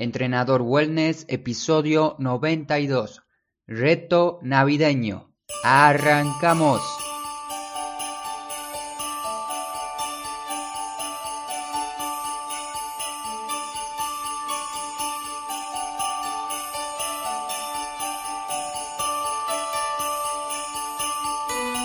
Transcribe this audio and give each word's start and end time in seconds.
Entrenador 0.00 0.62
Wellness, 0.62 1.24
episodio 1.26 2.14
92. 2.20 3.24
Reto 3.66 4.38
navideño. 4.42 5.34
Arrancamos. 5.64 6.80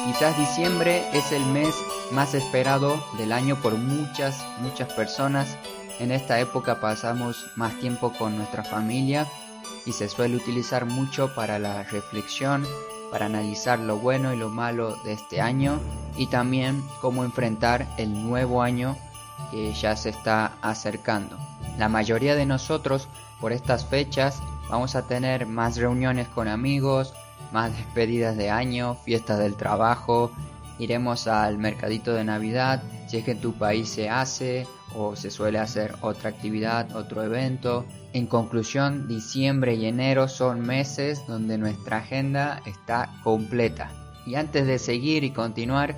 Quizás 0.06 0.38
diciembre 0.38 1.02
es 1.14 1.32
el 1.32 1.44
mes 1.48 1.74
más 2.12 2.36
esperado 2.36 3.04
del 3.18 3.32
año 3.32 3.60
por 3.60 3.74
muchas, 3.74 4.46
muchas 4.60 4.94
personas 4.94 5.58
en 6.00 6.12
esta 6.12 6.40
época 6.40 6.80
pasamos 6.80 7.48
más 7.56 7.80
tiempo 7.80 8.14
con 8.14 8.38
nuestra 8.38 8.64
familia 8.64 9.28
y 9.86 9.92
se 9.92 10.10
suele 10.10 10.36
utilizar 10.36 10.86
mucho 10.86 11.34
para 11.36 11.60
la 11.60 11.84
reflexión, 11.84 12.66
para 13.12 13.26
analizar 13.28 13.80
lo 13.80 13.98
bueno 13.98 14.34
y 14.34 14.38
lo 14.38 14.50
malo 14.50 14.96
de 15.04 15.14
este 15.14 15.42
año 15.42 15.80
y 16.18 16.28
también 16.28 16.84
cómo 17.02 17.24
enfrentar 17.24 17.88
el 17.98 18.14
nuevo 18.14 18.62
año 18.62 18.98
que 19.52 19.74
ya 19.74 19.96
se 19.96 20.10
está 20.10 20.54
acercando. 20.62 21.38
La 21.78 21.90
mayoría 21.90 22.36
de 22.36 22.46
nosotros 22.46 23.08
por 23.40 23.52
estas 23.52 23.86
fechas 23.86 24.42
vamos 24.70 24.96
a 24.96 25.04
tener 25.04 25.46
más 25.46 25.78
reuniones 25.78 26.28
con 26.28 26.48
amigos, 26.48 27.14
más 27.52 27.76
despedidas 27.76 28.38
de 28.38 28.50
año, 28.50 28.96
fiestas 29.04 29.40
del 29.40 29.56
trabajo, 29.56 30.32
iremos 30.80 31.28
al 31.28 31.58
mercadito 31.58 32.14
de 32.14 32.24
Navidad, 32.24 32.82
si 33.08 33.18
es 33.18 33.26
que 33.26 33.32
en 33.32 33.42
tu 33.42 33.54
país 33.54 33.90
se 33.90 34.10
hace 34.10 34.68
o 34.96 35.16
se 35.16 35.32
suele 35.32 35.60
hacer 35.60 35.96
otra 36.02 36.30
actividad, 36.30 36.96
otro 36.96 37.24
evento. 37.24 37.86
En 38.14 38.28
conclusión, 38.28 39.08
diciembre 39.08 39.76
y 39.76 39.86
enero 39.86 40.28
son 40.28 40.62
meses 40.62 41.26
donde 41.28 41.58
nuestra 41.58 41.98
agenda 41.98 42.62
está 42.66 43.10
completa. 43.24 43.92
Y 44.26 44.36
antes 44.36 44.66
de 44.66 44.80
seguir 44.80 45.24
y 45.24 45.32
continuar, 45.32 45.96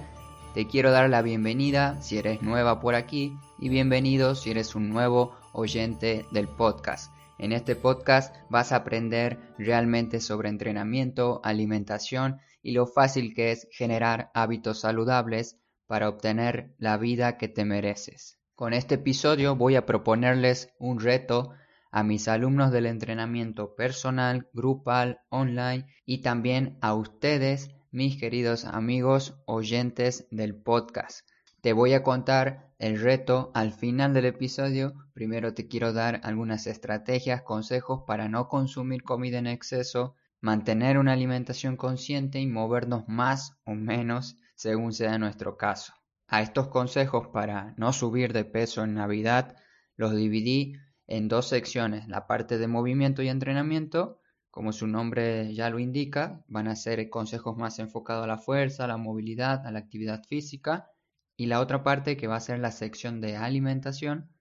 te 0.54 0.68
quiero 0.68 0.92
dar 0.92 1.10
la 1.10 1.22
bienvenida 1.22 2.02
si 2.02 2.18
eres 2.18 2.42
nueva 2.42 2.80
por 2.80 2.96
aquí 2.96 3.38
y 3.60 3.70
bienvenido 3.70 4.36
si 4.36 4.52
eres 4.52 4.74
un 4.74 4.90
nuevo 4.90 5.36
oyente 5.54 6.26
del 6.32 6.48
podcast. 6.48 7.14
En 7.38 7.52
este 7.52 7.76
podcast 7.76 8.34
vas 8.50 8.72
a 8.72 8.78
aprender 8.78 9.38
realmente 9.58 10.22
sobre 10.22 10.50
entrenamiento, 10.50 11.42
alimentación 11.44 12.40
y 12.64 12.72
lo 12.72 12.88
fácil 12.88 13.34
que 13.34 13.52
es 13.52 13.68
generar 13.72 14.32
hábitos 14.34 14.80
saludables 14.80 15.60
para 15.88 16.10
obtener 16.10 16.74
la 16.78 16.98
vida 16.98 17.38
que 17.38 17.48
te 17.48 17.66
mereces. 17.66 18.40
Con 18.56 18.72
este 18.72 18.96
episodio 18.96 19.58
voy 19.58 19.76
a 19.76 19.86
proponerles 19.86 20.70
un 20.80 21.02
reto 21.02 21.52
a 21.92 22.04
mis 22.04 22.30
alumnos 22.30 22.72
del 22.72 22.86
entrenamiento 22.86 23.76
personal, 23.76 24.48
grupal, 24.54 25.20
online 25.28 25.88
y 26.06 26.22
también 26.22 26.78
a 26.80 26.94
ustedes, 26.94 27.72
mis 27.92 28.16
queridos 28.16 28.64
amigos 28.64 29.36
oyentes 29.46 30.26
del 30.32 30.56
podcast. 30.56 31.28
Te 31.60 31.74
voy 31.74 31.92
a 31.96 32.02
contar 32.02 32.72
el 32.80 32.98
reto 33.02 33.52
al 33.54 33.74
final 33.74 34.14
del 34.14 34.28
episodio. 34.28 34.94
Primero 35.14 35.54
te 35.54 35.68
quiero 35.68 35.92
dar 35.92 36.22
algunas 36.24 36.66
estrategias, 36.66 37.42
consejos 37.42 38.04
para 38.08 38.30
no 38.30 38.48
consumir 38.48 39.04
comida 39.04 39.38
en 39.38 39.48
exceso, 39.48 40.16
mantener 40.40 40.98
una 40.98 41.12
alimentación 41.12 41.76
consciente 41.76 42.40
y 42.40 42.48
movernos 42.48 43.04
más 43.10 43.58
o 43.66 43.74
menos 43.74 44.38
según 44.56 44.94
sea 44.94 45.18
nuestro 45.18 45.58
caso. 45.58 45.94
A 46.28 46.42
estos 46.42 46.70
consejos 46.70 47.28
para 47.28 47.74
no 47.78 47.94
subir 47.94 48.34
de 48.34 48.46
peso 48.46 48.84
en 48.84 48.96
Navidad 48.96 49.56
los 49.96 50.16
dividí 50.16 50.74
en 51.08 51.28
dos 51.28 51.48
secciones, 51.48 52.08
la 52.08 52.26
parte 52.26 52.58
de 52.58 52.68
movimiento 52.68 53.22
y 53.22 53.30
entrenamiento, 53.30 54.20
como 54.50 54.72
su 54.72 54.88
nombre 54.88 55.54
ya 55.54 55.70
lo 55.70 55.78
indica, 55.78 56.44
van 56.48 56.68
a 56.68 56.76
ser 56.76 57.10
consejos 57.10 57.58
más 57.58 57.78
enfocados 57.78 58.24
a 58.24 58.28
la 58.28 58.40
fuerza, 58.40 58.86
a 58.86 58.88
la 58.88 58.98
movilidad, 58.98 59.68
a 59.68 59.72
la 59.72 59.80
actividad 59.80 60.24
física, 60.24 60.90
y 61.38 61.46
la 61.46 61.60
otra 61.60 61.84
parte 61.84 62.18
que 62.18 62.28
va 62.28 62.38
a 62.38 62.40
ser 62.40 62.60
la 62.60 62.72
sección 62.72 63.22
de 63.22 63.36
alimentación, 63.36 64.32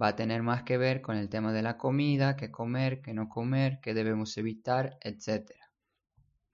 va 0.00 0.08
a 0.08 0.16
tener 0.16 0.42
más 0.42 0.62
que 0.64 0.78
ver 0.78 1.00
con 1.00 1.16
el 1.16 1.28
tema 1.28 1.52
de 1.52 1.62
la 1.62 1.76
comida, 1.76 2.36
qué 2.36 2.50
comer, 2.50 3.02
qué 3.02 3.14
no 3.14 3.28
comer, 3.28 3.80
qué 3.82 3.94
debemos 3.94 4.36
evitar, 4.38 4.98
etc. 5.02 5.52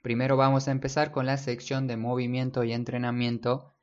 Primero 0.03 0.37
vamos 0.37 0.69
a 0.69 0.73
empezar 0.73 1.13
con 1.13 1.27
la 1.27 1.37
sección 1.37 1.87
de 1.87 1.97
movimiento 1.97 2.65
y 2.65 2.73
entrenamiento 2.73 3.76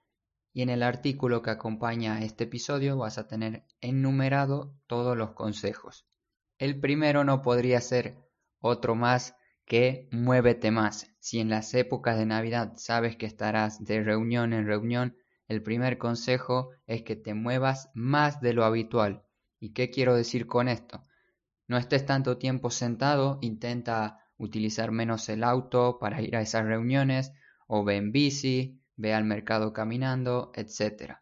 y 0.54 0.62
en 0.62 0.70
el 0.70 0.84
artículo 0.84 1.42
que 1.42 1.50
acompaña 1.50 2.16
a 2.16 2.24
este 2.24 2.44
episodio 2.44 2.96
vas 2.98 3.18
a 3.18 3.28
tener 3.28 3.66
enumerado 3.82 4.78
todos 4.86 5.18
los 5.18 5.32
consejos. 5.32 6.06
El 6.60 6.80
primero 6.80 7.24
no 7.24 7.42
podría 7.42 7.82
ser 7.82 8.18
otro 8.60 8.94
más 8.96 9.36
que 9.66 10.08
muévete 10.12 10.70
más. 10.70 11.12
Si 11.20 11.40
en 11.40 11.50
las 11.50 11.74
épocas 11.74 12.18
de 12.18 12.28
Navidad 12.28 12.74
sabes 12.76 13.18
que 13.18 13.26
estarás 13.26 13.84
de 13.84 14.04
reunión 14.04 14.54
en 14.54 14.68
reunión, 14.68 15.18
el 15.48 15.64
primer 15.64 15.98
consejo 15.98 16.70
es 16.86 17.02
que 17.02 17.16
te 17.16 17.34
muevas 17.34 17.90
más 17.96 18.40
de 18.40 18.54
lo 18.54 18.64
habitual. 18.64 19.24
¿Y 19.60 19.74
qué 19.74 19.90
quiero 19.90 20.16
decir 20.16 20.46
con 20.46 20.68
esto? 20.68 21.06
No 21.68 21.78
estés 21.78 22.06
tanto 22.06 22.38
tiempo 22.38 22.70
sentado, 22.70 23.40
intenta 23.42 24.20
utilizar 24.38 24.92
menos 24.92 25.28
el 25.30 25.44
auto 25.44 25.98
para 26.00 26.22
ir 26.22 26.36
a 26.36 26.42
esas 26.42 26.66
reuniones 26.66 27.32
o 27.68 27.84
ve 27.84 27.96
en 27.96 28.12
bici, 28.12 28.83
ve 28.96 29.14
al 29.14 29.26
mercado 29.26 29.74
caminando, 29.74 30.52
etc. 30.56 31.20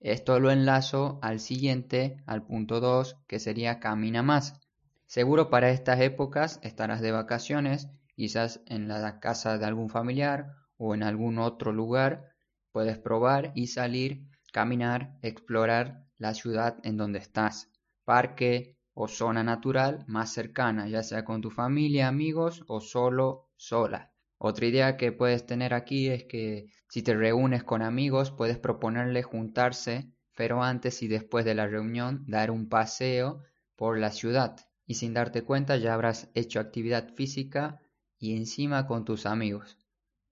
Esto 0.00 0.38
lo 0.40 0.50
enlazo 0.50 1.18
al 1.22 1.40
siguiente, 1.40 2.22
al 2.26 2.44
punto 2.44 2.80
2, 2.80 3.16
que 3.26 3.38
sería 3.38 3.80
camina 3.80 4.22
más. 4.22 4.60
Seguro 5.06 5.50
para 5.50 5.70
estas 5.70 6.00
épocas 6.00 6.60
estarás 6.62 7.00
de 7.00 7.12
vacaciones, 7.12 7.88
quizás 8.14 8.60
en 8.66 8.88
la 8.88 9.20
casa 9.20 9.56
de 9.58 9.64
algún 9.64 9.88
familiar 9.88 10.52
o 10.76 10.94
en 10.94 11.02
algún 11.02 11.38
otro 11.38 11.72
lugar. 11.72 12.32
Puedes 12.72 12.98
probar 12.98 13.52
y 13.54 13.68
salir, 13.68 14.28
caminar, 14.52 15.16
explorar 15.22 16.04
la 16.18 16.34
ciudad 16.34 16.78
en 16.82 16.96
donde 16.96 17.18
estás. 17.18 17.70
Parque 18.04 18.76
o 18.94 19.08
zona 19.08 19.42
natural 19.42 20.04
más 20.06 20.32
cercana, 20.32 20.88
ya 20.88 21.02
sea 21.02 21.24
con 21.24 21.40
tu 21.40 21.50
familia, 21.50 22.08
amigos 22.08 22.64
o 22.66 22.80
solo 22.80 23.50
sola. 23.56 24.12
Otra 24.38 24.66
idea 24.66 24.96
que 24.96 25.12
puedes 25.12 25.46
tener 25.46 25.72
aquí 25.72 26.08
es 26.08 26.24
que 26.24 26.66
si 26.88 27.02
te 27.02 27.14
reúnes 27.14 27.64
con 27.64 27.82
amigos 27.82 28.30
puedes 28.30 28.58
proponerle 28.58 29.22
juntarse, 29.22 30.12
pero 30.36 30.62
antes 30.62 31.02
y 31.02 31.08
después 31.08 31.44
de 31.44 31.54
la 31.54 31.66
reunión 31.66 32.24
dar 32.26 32.50
un 32.50 32.68
paseo 32.68 33.42
por 33.76 33.98
la 33.98 34.10
ciudad 34.10 34.56
y 34.86 34.94
sin 34.94 35.14
darte 35.14 35.42
cuenta 35.42 35.76
ya 35.76 35.94
habrás 35.94 36.30
hecho 36.34 36.60
actividad 36.60 37.14
física 37.14 37.80
y 38.18 38.36
encima 38.36 38.86
con 38.86 39.04
tus 39.04 39.26
amigos. 39.26 39.78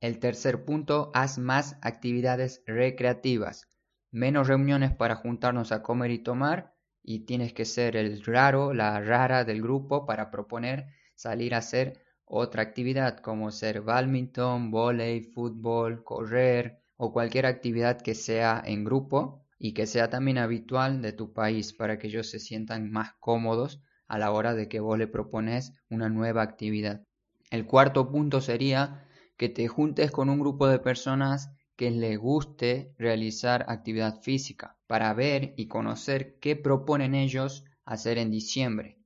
El 0.01 0.19
tercer 0.19 0.65
punto, 0.65 1.11
haz 1.15 1.39
más 1.39 1.79
actividades 1.81 2.63
recreativas, 2.67 3.69
menos 4.11 4.49
reuniones 4.49 4.93
para 4.95 5.17
juntarnos 5.17 5.73
a 5.73 5.83
comer 5.83 6.11
y 6.11 6.23
tomar 6.23 6.75
y 7.03 7.21
tienes 7.21 7.55
que 7.55 7.65
ser 7.65 7.97
el 7.97 8.23
raro, 8.23 8.75
la 8.75 9.01
rara 9.01 9.45
del 9.45 9.63
grupo 9.63 10.05
para 10.05 10.31
proponer 10.31 10.87
salir 11.15 11.55
a 11.55 11.59
hacer 11.59 12.04
otra 12.37 12.63
actividad 12.63 13.19
como 13.19 13.53
ser 13.53 13.83
badminton, 13.83 14.73
volei, 14.73 15.23
fútbol, 15.23 16.03
correr 16.03 16.81
o 16.97 17.13
cualquier 17.13 17.47
actividad 17.47 18.01
que 18.01 18.17
sea 18.17 18.61
en 18.67 18.83
grupo 18.83 19.47
y 19.57 19.73
que 19.73 19.87
sea 19.87 20.11
también 20.11 20.39
habitual 20.39 21.01
de 21.01 21.13
tu 21.13 21.33
país 21.33 21.73
para 21.73 21.97
que 21.97 22.09
ellos 22.09 22.29
se 22.29 22.41
sientan 22.41 22.91
más 22.91 23.13
cómodos 23.21 23.81
a 24.09 24.19
la 24.19 24.33
hora 24.33 24.53
de 24.53 24.69
que 24.69 24.81
vos 24.81 24.99
le 24.99 25.07
propones 25.07 25.75
una 25.89 26.09
nueva 26.09 26.43
actividad. 26.43 27.05
El 27.53 27.67
cuarto 27.67 28.11
punto 28.11 28.41
sería 28.41 29.07
que 29.37 29.49
te 29.49 29.69
juntes 29.69 30.11
con 30.11 30.29
un 30.29 30.41
grupo 30.41 30.67
de 30.67 30.81
personas 30.81 31.53
que 31.77 31.93
les 31.93 32.19
guste 32.19 32.97
realizar 32.99 33.65
actividad 33.69 34.21
física 34.23 34.77
para 34.89 35.15
ver 35.15 35.55
y 35.57 35.69
conocer 35.69 36.41
qué 36.41 36.57
proponen 36.57 37.15
ellos 37.15 37.65
hacer 37.85 38.19
en 38.19 38.33
diciembre 38.33 39.04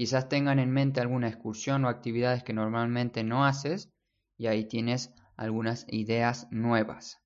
Quizás 0.00 0.30
tengan 0.30 0.58
en 0.58 0.70
mente 0.70 1.02
alguna 1.02 1.28
excursión 1.28 1.84
o 1.84 1.88
actividades 1.90 2.42
que 2.42 2.54
normalmente 2.54 3.22
no 3.22 3.44
haces 3.44 3.92
y 4.38 4.46
ahí 4.46 4.64
tienes 4.64 5.12
algunas 5.36 5.84
ideas 5.90 6.48
nuevas. 6.50 7.18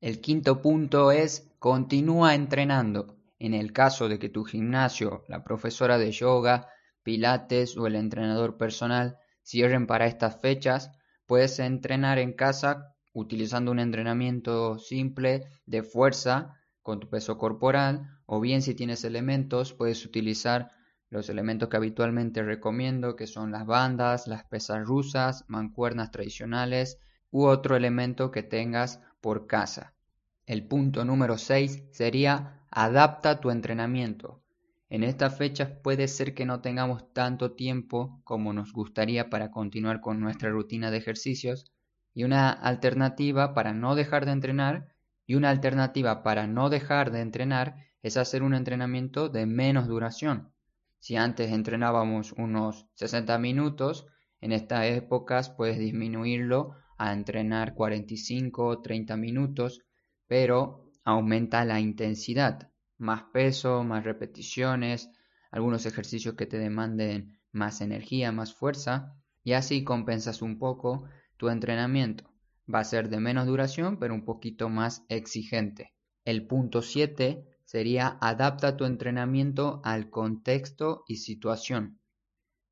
El 0.00 0.22
quinto 0.22 0.62
punto 0.62 1.12
es 1.12 1.52
continúa 1.58 2.34
entrenando. 2.34 3.18
En 3.38 3.52
el 3.52 3.74
caso 3.74 4.08
de 4.08 4.18
que 4.18 4.30
tu 4.30 4.42
gimnasio, 4.42 5.24
la 5.28 5.44
profesora 5.44 5.98
de 5.98 6.12
yoga, 6.12 6.66
pilates 7.02 7.76
o 7.76 7.86
el 7.86 7.94
entrenador 7.94 8.56
personal 8.56 9.18
cierren 9.42 9.86
para 9.86 10.06
estas 10.06 10.40
fechas, 10.40 10.92
puedes 11.26 11.58
entrenar 11.58 12.18
en 12.18 12.32
casa 12.32 12.94
utilizando 13.12 13.70
un 13.70 13.80
entrenamiento 13.80 14.78
simple 14.78 15.44
de 15.66 15.82
fuerza 15.82 16.54
con 16.80 17.00
tu 17.00 17.10
peso 17.10 17.36
corporal 17.36 18.18
o 18.24 18.40
bien 18.40 18.62
si 18.62 18.74
tienes 18.74 19.04
elementos 19.04 19.74
puedes 19.74 20.06
utilizar 20.06 20.70
los 21.10 21.28
elementos 21.28 21.68
que 21.68 21.76
habitualmente 21.76 22.42
recomiendo, 22.42 23.16
que 23.16 23.26
son 23.26 23.52
las 23.52 23.66
bandas, 23.66 24.26
las 24.26 24.44
pesas 24.44 24.84
rusas, 24.84 25.44
mancuernas 25.48 26.10
tradicionales 26.10 26.98
u 27.30 27.44
otro 27.44 27.76
elemento 27.76 28.30
que 28.30 28.42
tengas 28.42 29.00
por 29.20 29.46
casa. 29.46 29.94
El 30.46 30.66
punto 30.66 31.04
número 31.04 31.38
6 31.38 31.84
sería 31.90 32.60
adapta 32.70 33.40
tu 33.40 33.50
entrenamiento. 33.50 34.42
En 34.90 35.02
estas 35.02 35.36
fechas 35.36 35.70
puede 35.82 36.06
ser 36.08 36.34
que 36.34 36.46
no 36.46 36.60
tengamos 36.60 37.12
tanto 37.12 37.52
tiempo 37.52 38.20
como 38.24 38.52
nos 38.52 38.72
gustaría 38.72 39.30
para 39.30 39.50
continuar 39.50 40.00
con 40.00 40.20
nuestra 40.20 40.50
rutina 40.50 40.90
de 40.90 40.98
ejercicios 40.98 41.72
y 42.12 42.24
una 42.24 42.50
alternativa 42.50 43.54
para 43.54 43.72
no 43.72 43.94
dejar 43.94 44.26
de 44.26 44.32
entrenar 44.32 44.94
y 45.26 45.34
una 45.34 45.50
alternativa 45.50 46.22
para 46.22 46.46
no 46.46 46.70
dejar 46.70 47.10
de 47.10 47.20
entrenar 47.20 47.76
es 48.02 48.16
hacer 48.16 48.42
un 48.42 48.54
entrenamiento 48.54 49.28
de 49.28 49.46
menos 49.46 49.88
duración. 49.88 50.53
Si 51.04 51.16
antes 51.16 51.52
entrenábamos 51.52 52.32
unos 52.32 52.86
60 52.94 53.36
minutos, 53.38 54.06
en 54.40 54.52
estas 54.52 54.86
épocas 54.86 55.50
puedes 55.50 55.78
disminuirlo 55.78 56.76
a 56.96 57.12
entrenar 57.12 57.74
45 57.74 58.66
o 58.66 58.80
30 58.80 59.14
minutos, 59.18 59.82
pero 60.26 60.90
aumenta 61.04 61.66
la 61.66 61.78
intensidad 61.78 62.70
más 62.96 63.24
peso, 63.34 63.84
más 63.84 64.02
repeticiones, 64.02 65.10
algunos 65.50 65.84
ejercicios 65.84 66.36
que 66.36 66.46
te 66.46 66.56
demanden 66.56 67.38
más 67.52 67.82
energía, 67.82 68.32
más 68.32 68.54
fuerza, 68.54 69.12
y 69.42 69.52
así 69.52 69.84
compensas 69.84 70.40
un 70.40 70.58
poco 70.58 71.04
tu 71.36 71.50
entrenamiento. 71.50 72.32
Va 72.74 72.78
a 72.78 72.84
ser 72.84 73.10
de 73.10 73.20
menos 73.20 73.44
duración, 73.44 73.98
pero 73.98 74.14
un 74.14 74.24
poquito 74.24 74.70
más 74.70 75.04
exigente. 75.10 75.92
El 76.24 76.46
punto 76.46 76.80
7 76.80 77.53
sería 77.74 78.18
adapta 78.20 78.76
tu 78.76 78.84
entrenamiento 78.84 79.80
al 79.82 80.08
contexto 80.08 81.02
y 81.08 81.16
situación. 81.16 81.98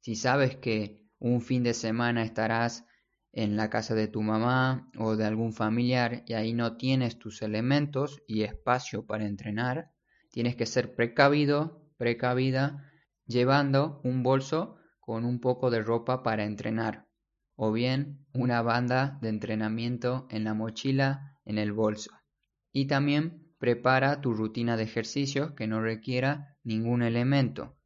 Si 0.01 0.15
sabes 0.15 0.55
que 0.55 1.03
un 1.19 1.41
fin 1.41 1.65
de 1.65 1.75
semana 1.75 2.23
estarás 2.23 2.87
en 3.33 3.57
la 3.57 3.69
casa 3.69 3.97
de 3.97 4.07
tu 4.07 4.23
mamá 4.23 4.89
o 4.97 5.17
de 5.17 5.25
algún 5.25 5.55
familiar 5.55 6.23
y 6.29 6.35
ahí 6.35 6.53
no 6.53 6.77
tienes 6.77 7.19
tus 7.19 7.43
elementos 7.43 8.23
y 8.29 8.43
espacio 8.43 9.05
para 9.05 9.27
entrenar, 9.27 9.91
tienes 10.31 10.55
que 10.55 10.67
ser 10.67 10.95
precavido, 10.95 11.85
precavida, 11.97 12.89
llevando 13.27 14.01
un 14.05 14.23
bolso 14.23 14.77
con 15.01 15.25
un 15.25 15.41
poco 15.41 15.73
de 15.73 15.83
ropa 15.83 16.23
para 16.23 16.45
entrenar, 16.45 17.09
o 17.57 17.73
bien 17.73 18.25
una 18.35 18.63
banda 18.63 19.19
de 19.21 19.31
entrenamiento 19.31 20.29
en 20.31 20.45
la 20.45 20.55
mochila, 20.55 21.41
en 21.45 21.59
el 21.59 21.73
bolso. 21.73 22.13
Y 22.71 22.87
también 22.87 23.42
prepara 23.63 24.21
tu 24.21 24.35
rutina 24.35 24.77
de 24.77 24.83
ejercicios 24.83 25.53
que 25.53 25.69
no 25.69 25.81
requiera 25.81 26.59
ningún 26.65 27.01
elemento, 27.01 27.77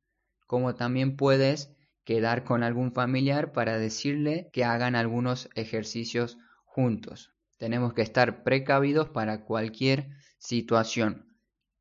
como 0.46 0.74
también 0.74 1.18
puedes 1.18 1.76
quedar 2.02 2.44
con 2.44 2.62
algún 2.62 2.94
familiar 2.94 3.52
para 3.52 3.76
decirle 3.76 4.48
que 4.54 4.64
hagan 4.64 4.94
algunos 4.94 5.50
ejercicios 5.54 6.38
juntos. 6.64 7.34
Tenemos 7.58 7.92
que 7.92 8.00
estar 8.00 8.42
precavidos 8.42 9.10
para 9.10 9.44
cualquier 9.44 10.08
situación. 10.38 11.26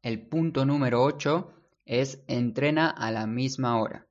El 0.02 0.28
punto 0.28 0.66
número 0.66 1.02
8 1.02 1.54
es 1.86 2.22
entrena 2.28 2.90
a 2.90 3.12
la 3.12 3.28
misma 3.28 3.80
hora. 3.80 4.10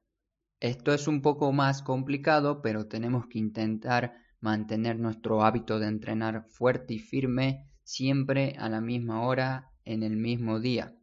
Esto 0.60 0.94
es 0.94 1.06
un 1.06 1.20
poco 1.20 1.52
más 1.52 1.82
complicado, 1.82 2.62
pero 2.62 2.86
tenemos 2.86 3.26
que 3.26 3.38
intentar 3.38 4.14
mantener 4.40 4.98
nuestro 4.98 5.44
hábito 5.44 5.78
de 5.78 5.88
entrenar 5.88 6.46
fuerte 6.48 6.94
y 6.94 7.00
firme 7.00 7.70
siempre 7.82 8.56
a 8.58 8.70
la 8.70 8.80
misma 8.80 9.26
hora 9.26 9.72
en 9.84 10.02
el 10.02 10.16
mismo 10.16 10.60
día. 10.60 10.96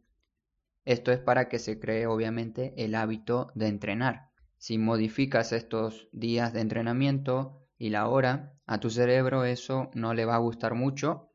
Esto 0.84 1.12
es 1.12 1.20
para 1.20 1.48
que 1.48 1.58
se 1.58 1.78
cree 1.78 2.06
obviamente 2.06 2.74
el 2.76 2.94
hábito 2.94 3.52
de 3.54 3.68
entrenar. 3.68 4.30
Si 4.58 4.78
modificas 4.78 5.52
estos 5.52 6.08
días 6.12 6.52
de 6.52 6.60
entrenamiento 6.60 7.66
y 7.78 7.90
la 7.90 8.08
hora, 8.08 8.54
a 8.66 8.78
tu 8.78 8.90
cerebro 8.90 9.44
eso 9.44 9.90
no 9.94 10.14
le 10.14 10.24
va 10.24 10.36
a 10.36 10.38
gustar 10.40 10.74
mucho 10.74 11.30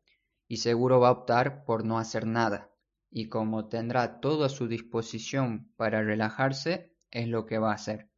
y 0.47 0.57
seguro 0.57 0.99
va 0.99 1.09
a 1.09 1.11
optar 1.11 1.65
por 1.65 1.85
no 1.85 1.99
hacer 1.99 2.25
nada 2.25 2.71
y 3.09 3.29
como 3.29 3.67
tendrá 3.67 4.19
todo 4.19 4.45
a 4.45 4.50
su 4.50 4.67
disposición 4.67 5.71
para 5.75 6.03
relajarse, 6.03 6.93
es 7.11 7.27
lo 7.27 7.45
que 7.45 7.57
va 7.57 7.71
a 7.71 7.75
hacer. 7.75 8.09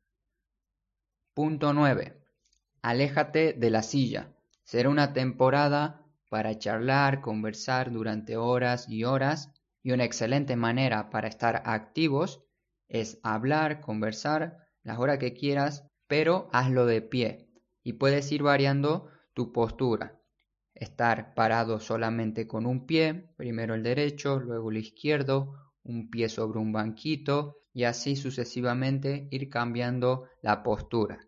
Punto 1.33 1.73
9. 1.73 2.21
Aléjate 2.81 3.53
de 3.53 3.69
la 3.69 3.83
silla. 3.83 4.33
Será 4.63 4.89
una 4.89 5.13
temporada 5.13 6.05
para 6.29 6.57
charlar, 6.57 7.21
conversar 7.21 7.91
durante 7.91 8.37
horas 8.37 8.87
y 8.87 9.03
horas 9.03 9.51
y 9.83 9.91
una 9.91 10.05
excelente 10.05 10.55
manera 10.55 11.09
para 11.09 11.27
estar 11.27 11.63
activos 11.65 12.43
es 12.87 13.19
hablar, 13.23 13.81
conversar 13.81 14.57
las 14.83 14.99
horas 14.99 15.17
que 15.17 15.33
quieras, 15.33 15.85
pero 16.07 16.49
hazlo 16.53 16.85
de 16.85 17.01
pie 17.01 17.49
y 17.83 17.93
puedes 17.93 18.31
ir 18.31 18.43
variando 18.43 19.09
tu 19.33 19.51
postura 19.51 20.19
estar 20.79 21.33
parado 21.33 21.79
solamente 21.79 22.47
con 22.47 22.65
un 22.65 22.85
pie, 22.85 23.29
primero 23.35 23.75
el 23.75 23.83
derecho, 23.83 24.39
luego 24.39 24.71
el 24.71 24.77
izquierdo, 24.77 25.73
un 25.83 26.09
pie 26.09 26.29
sobre 26.29 26.59
un 26.59 26.71
banquito 26.71 27.57
y 27.73 27.83
así 27.83 28.15
sucesivamente 28.15 29.27
ir 29.29 29.49
cambiando 29.49 30.25
la 30.41 30.63
postura. 30.63 31.19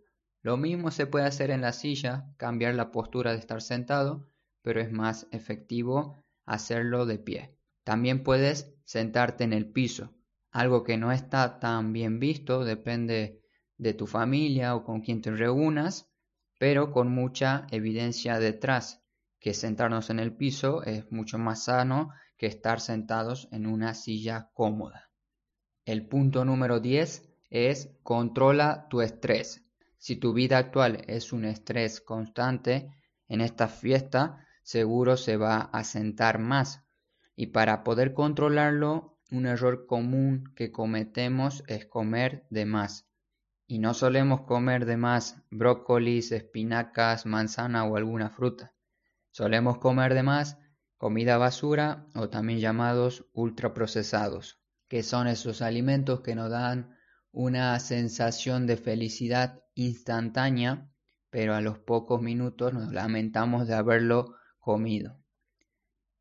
Lo 0.41 0.57
mismo 0.57 0.89
se 0.89 1.05
puede 1.05 1.25
hacer 1.25 1.51
en 1.51 1.61
la 1.61 1.73
silla, 1.73 2.33
cambiar 2.37 2.75
la 2.75 2.91
postura 2.91 3.33
de 3.33 3.39
estar 3.39 3.61
sentado, 3.61 4.30
pero 4.61 4.81
es 4.81 4.91
más 4.91 5.27
efectivo 5.31 6.23
hacerlo 6.45 7.05
de 7.05 7.19
pie. 7.19 7.57
También 7.83 8.23
puedes 8.23 8.73
sentarte 8.85 9.43
en 9.43 9.53
el 9.53 9.71
piso, 9.71 10.13
algo 10.51 10.83
que 10.83 10.97
no 10.97 11.11
está 11.11 11.59
tan 11.59 11.93
bien 11.93 12.19
visto, 12.19 12.65
depende 12.65 13.41
de 13.77 13.93
tu 13.93 14.05
familia 14.05 14.75
o 14.75 14.83
con 14.83 15.01
quien 15.01 15.21
te 15.21 15.31
reúnas, 15.31 16.11
pero 16.59 16.91
con 16.91 17.09
mucha 17.09 17.65
evidencia 17.71 18.37
detrás 18.37 19.01
que 19.39 19.53
sentarnos 19.53 20.09
en 20.09 20.19
el 20.19 20.35
piso 20.35 20.83
es 20.83 21.11
mucho 21.11 21.39
más 21.39 21.63
sano 21.63 22.11
que 22.37 22.47
estar 22.47 22.79
sentados 22.79 23.47
en 23.51 23.65
una 23.65 23.93
silla 23.93 24.51
cómoda. 24.53 25.09
El 25.85 26.07
punto 26.07 26.45
número 26.45 26.79
10 26.79 27.27
es 27.49 27.89
controla 28.03 28.87
tu 28.89 29.01
estrés. 29.01 29.65
Si 29.97 30.17
tu 30.17 30.33
vida 30.33 30.57
actual 30.57 31.03
es 31.07 31.33
un 31.33 31.45
estrés 31.45 32.01
constante, 32.01 32.91
en 33.27 33.41
esta 33.41 33.67
fiesta 33.67 34.45
seguro 34.63 35.17
se 35.17 35.37
va 35.37 35.59
a 35.59 35.83
sentar 35.83 36.39
más. 36.39 36.83
Y 37.35 37.47
para 37.47 37.83
poder 37.83 38.13
controlarlo, 38.13 39.19
un 39.31 39.45
error 39.45 39.85
común 39.85 40.53
que 40.55 40.71
cometemos 40.71 41.63
es 41.67 41.85
comer 41.85 42.45
de 42.49 42.65
más. 42.65 43.07
Y 43.65 43.79
no 43.79 43.93
solemos 43.93 44.41
comer 44.41 44.85
de 44.85 44.97
más 44.97 45.41
brócolis, 45.49 46.31
espinacas, 46.31 47.25
manzana 47.25 47.85
o 47.85 47.95
alguna 47.95 48.29
fruta. 48.29 48.73
Solemos 49.31 49.77
comer 49.77 50.13
de 50.13 50.23
más 50.23 50.57
comida 50.97 51.37
basura 51.37 52.05
o 52.13 52.29
también 52.29 52.59
llamados 52.59 53.25
ultraprocesados, 53.33 54.59
que 54.87 55.01
son 55.01 55.25
esos 55.27 55.63
alimentos 55.63 56.21
que 56.21 56.35
nos 56.35 56.51
dan 56.51 56.95
una 57.31 57.79
sensación 57.79 58.67
de 58.67 58.77
felicidad 58.77 59.63
instantánea, 59.73 60.91
pero 61.31 61.55
a 61.55 61.61
los 61.61 61.79
pocos 61.79 62.21
minutos 62.21 62.73
nos 62.73 62.91
lamentamos 62.93 63.67
de 63.67 63.73
haberlo 63.73 64.35
comido. 64.61 65.19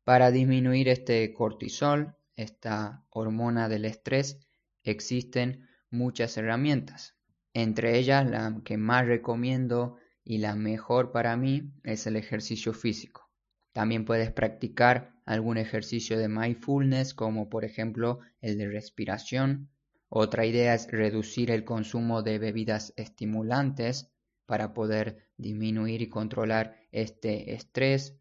Para 0.03 0.31
disminuir 0.31 0.89
este 0.89 1.31
cortisol, 1.31 2.17
esta 2.35 3.05
hormona 3.09 3.69
del 3.69 3.85
estrés, 3.85 4.39
existen 4.83 5.69
muchas 5.89 6.35
herramientas. 6.35 7.15
Entre 7.53 7.97
ellas 7.97 8.29
la 8.29 8.61
que 8.65 8.77
más 8.77 9.05
recomiendo 9.05 9.97
y 10.23 10.39
la 10.39 10.55
mejor 10.55 11.11
para 11.11 11.37
mí 11.37 11.71
es 11.83 12.07
el 12.07 12.15
ejercicio 12.15 12.73
físico. 12.73 13.29
También 13.73 14.05
puedes 14.05 14.31
practicar 14.31 15.13
algún 15.25 15.57
ejercicio 15.57 16.17
de 16.17 16.27
mindfulness 16.27 17.13
como 17.13 17.49
por 17.49 17.63
ejemplo 17.63 18.19
el 18.41 18.57
de 18.57 18.67
respiración. 18.67 19.69
Otra 20.09 20.45
idea 20.45 20.73
es 20.73 20.91
reducir 20.91 21.51
el 21.51 21.63
consumo 21.63 22.21
de 22.21 22.37
bebidas 22.37 22.93
estimulantes 22.97 24.11
para 24.45 24.73
poder 24.73 25.29
disminuir 25.37 26.01
y 26.01 26.09
controlar 26.09 26.75
este 26.91 27.53
estrés. 27.53 28.17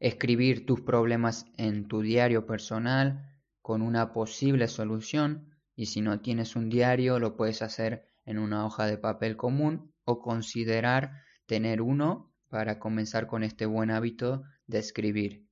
Escribir 0.00 0.64
tus 0.64 0.80
problemas 0.80 1.46
en 1.56 1.88
tu 1.88 2.02
diario 2.02 2.46
personal 2.46 3.34
con 3.62 3.82
una 3.82 4.12
posible 4.12 4.68
solución 4.68 5.50
y 5.74 5.86
si 5.86 6.00
no 6.00 6.20
tienes 6.20 6.54
un 6.56 6.68
diario 6.68 7.18
lo 7.18 7.36
puedes 7.36 7.62
hacer 7.62 8.04
en 8.24 8.38
una 8.38 8.64
hoja 8.64 8.86
de 8.86 8.96
papel 8.96 9.36
común 9.36 9.92
o 10.04 10.20
considerar 10.20 11.22
tener 11.46 11.82
uno 11.82 12.32
para 12.48 12.78
comenzar 12.78 13.26
con 13.26 13.42
este 13.42 13.66
buen 13.66 13.90
hábito 13.90 14.44
de 14.66 14.78
escribir. 14.78 15.48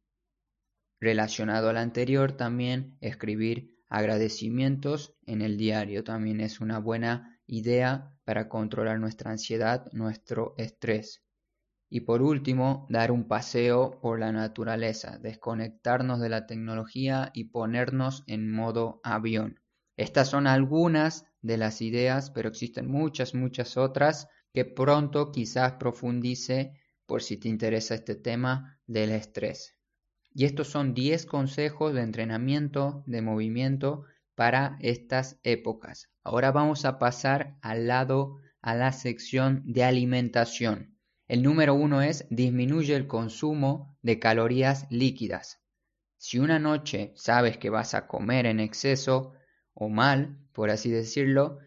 Relacionado 1.01 1.69
al 1.69 1.77
anterior 1.77 2.33
también 2.33 2.97
escribir 3.01 3.77
agradecimientos 3.89 5.17
en 5.27 5.43
el 5.43 5.57
diario 5.57 6.05
también 6.05 6.41
es 6.41 6.61
una 6.61 6.79
buena 6.79 7.41
idea 7.47 8.17
para 8.25 8.49
controlar 8.49 8.99
nuestra 9.01 9.31
ansiedad, 9.31 9.87
nuestro 9.93 10.55
estrés. 10.57 11.26
Y 11.89 12.01
por 12.01 12.23
último, 12.23 12.87
dar 12.91 13.13
un 13.13 13.29
paseo 13.29 14.01
por 14.01 14.19
la 14.19 14.33
naturaleza, 14.33 15.19
desconectarnos 15.19 16.21
de 16.21 16.29
la 16.29 16.47
tecnología 16.47 17.31
y 17.33 17.45
ponernos 17.45 18.25
en 18.27 18.51
modo 18.51 19.01
avión. 19.05 19.61
Estas 19.97 20.29
son 20.29 20.47
algunas 20.47 21.27
de 21.43 21.57
las 21.57 21.81
ideas, 21.81 22.31
pero 22.31 22.49
existen 22.49 22.91
muchas, 22.91 23.35
muchas 23.35 23.77
otras 23.77 24.29
que 24.53 24.65
pronto 24.65 25.33
quizás 25.33 25.75
profundice 25.75 26.73
por 27.07 27.23
si 27.23 27.37
te 27.37 27.49
interesa 27.49 27.95
este 27.95 28.17
tema 28.17 28.81
del 28.87 29.11
estrés. 29.11 29.77
Y 30.35 30.45
estos 30.45 30.69
son 30.69 30.93
10 30.93 31.25
consejos 31.25 31.95
de 31.95 32.03
entrenamiento, 32.03 33.05
de 33.07 33.23
movimiento 33.23 34.05
para 34.35 34.77
estas 34.81 35.39
épocas. 35.45 36.11
Ahora 36.23 36.53
vamos 36.53 36.85
a 36.85 36.99
pasar 36.99 37.57
al 37.63 37.87
lado 37.87 38.39
a 38.61 38.75
la 38.75 38.93
sección 38.93 39.63
de 39.65 39.85
alimentación. 39.85 40.96
El 41.29 41.43
número 41.43 41.75
uno 41.75 42.03
es 42.03 42.25
disminuye 42.31 42.95
el 42.95 43.09
consumo 43.09 43.99
de 44.01 44.21
calorías 44.21 44.87
líquidas. 44.91 45.61
Si 46.19 46.39
una 46.39 46.59
noche 46.61 47.13
sabes 47.17 47.59
que 47.59 47.69
vas 47.69 47.95
a 47.95 48.07
comer 48.07 48.47
en 48.47 48.61
exceso 48.61 49.33
o 49.75 49.89
mal, 49.89 50.39
por 50.53 50.71
así 50.71 50.91
decirlo, 50.91 51.59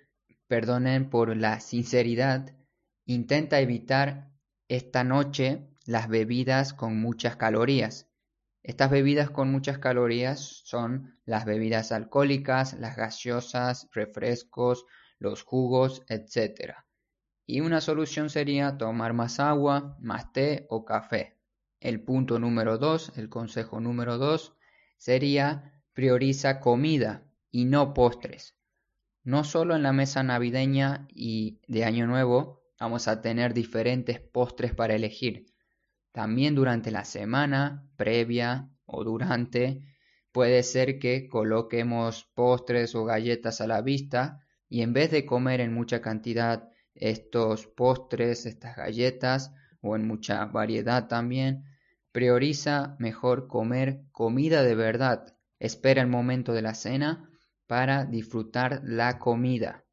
perdonen 0.47 1.09
por 1.09 1.35
la 1.35 1.59
sinceridad, 1.59 2.55
intenta 3.05 3.59
evitar 3.59 4.31
esta 4.69 5.03
noche 5.03 5.67
las 5.85 6.07
bebidas 6.07 6.73
con 6.73 6.97
muchas 6.97 7.35
calorías. 7.35 8.09
Estas 8.63 8.89
bebidas 8.89 9.29
con 9.29 9.51
muchas 9.51 9.77
calorías 9.77 10.61
son 10.63 11.19
las 11.25 11.45
bebidas 11.45 11.91
alcohólicas, 11.91 12.73
las 12.79 12.95
gaseosas, 12.95 13.89
refrescos, 13.91 14.85
los 15.17 15.43
jugos, 15.43 16.03
etc. 16.07 16.75
Y 17.51 17.61
una 17.61 17.81
solución 17.81 18.29
sería 18.29 18.77
tomar 18.77 19.13
más 19.13 19.39
agua, 19.39 19.97
más 19.99 20.31
té 20.33 20.67
o 20.69 20.85
café. 20.85 21.39
El 21.79 21.99
punto 21.99 22.37
número 22.37 22.77
dos, 22.77 23.11
el 23.15 23.27
consejo 23.27 23.79
número 23.79 24.19
dos, 24.19 24.53
sería 24.99 25.81
prioriza 25.93 26.59
comida 26.59 27.25
y 27.49 27.65
no 27.65 27.95
postres. 27.95 28.55
No 29.23 29.43
solo 29.43 29.75
en 29.75 29.81
la 29.81 29.93
mesa 29.93 30.21
navideña 30.21 31.07
y 31.09 31.59
de 31.67 31.85
Año 31.85 32.05
Nuevo 32.05 32.61
vamos 32.79 33.07
a 33.07 33.19
tener 33.23 33.55
diferentes 33.55 34.19
postres 34.19 34.75
para 34.75 34.93
elegir, 34.93 35.47
también 36.11 36.53
durante 36.53 36.91
la 36.91 37.03
semana 37.03 37.89
previa 37.95 38.69
o 38.85 39.03
durante 39.03 39.81
puede 40.31 40.61
ser 40.61 40.99
que 40.99 41.27
coloquemos 41.27 42.29
postres 42.35 42.93
o 42.93 43.05
galletas 43.05 43.59
a 43.59 43.65
la 43.65 43.81
vista 43.81 44.45
y 44.67 44.83
en 44.83 44.93
vez 44.93 45.09
de 45.09 45.25
comer 45.25 45.61
en 45.61 45.73
mucha 45.73 45.99
cantidad 45.99 46.68
estos 46.99 47.67
postres, 47.67 48.45
estas 48.45 48.75
galletas 48.75 49.53
o 49.81 49.95
en 49.95 50.07
mucha 50.07 50.45
variedad 50.45 51.07
también, 51.07 51.63
prioriza 52.11 52.95
mejor 52.99 53.47
comer 53.47 54.01
comida 54.11 54.63
de 54.63 54.75
verdad. 54.75 55.35
Espera 55.59 56.01
el 56.01 56.07
momento 56.07 56.53
de 56.53 56.61
la 56.61 56.73
cena 56.73 57.29
para 57.67 58.05
disfrutar 58.05 58.81
la 58.83 59.19
comida. 59.19 59.85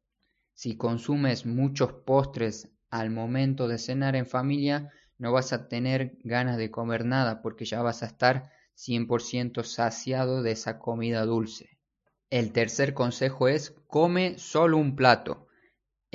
Si 0.53 0.77
consumes 0.77 1.45
muchos 1.45 1.93
postres 1.93 2.71
al 2.89 3.11
momento 3.11 3.67
de 3.67 3.77
cenar 3.77 4.15
en 4.15 4.25
familia, 4.25 4.91
no 5.17 5.31
vas 5.31 5.53
a 5.53 5.67
tener 5.67 6.17
ganas 6.23 6.57
de 6.57 6.71
comer 6.71 7.05
nada 7.05 7.41
porque 7.41 7.65
ya 7.65 7.81
vas 7.81 8.03
a 8.03 8.07
estar 8.07 8.49
100% 8.75 9.63
saciado 9.63 10.43
de 10.43 10.51
esa 10.51 10.79
comida 10.79 11.25
dulce. 11.25 11.77
El 12.29 12.51
tercer 12.51 12.93
consejo 12.93 13.47
es 13.47 13.75
come 13.87 14.37
solo 14.37 14.77
un 14.77 14.95
plato. 14.95 15.46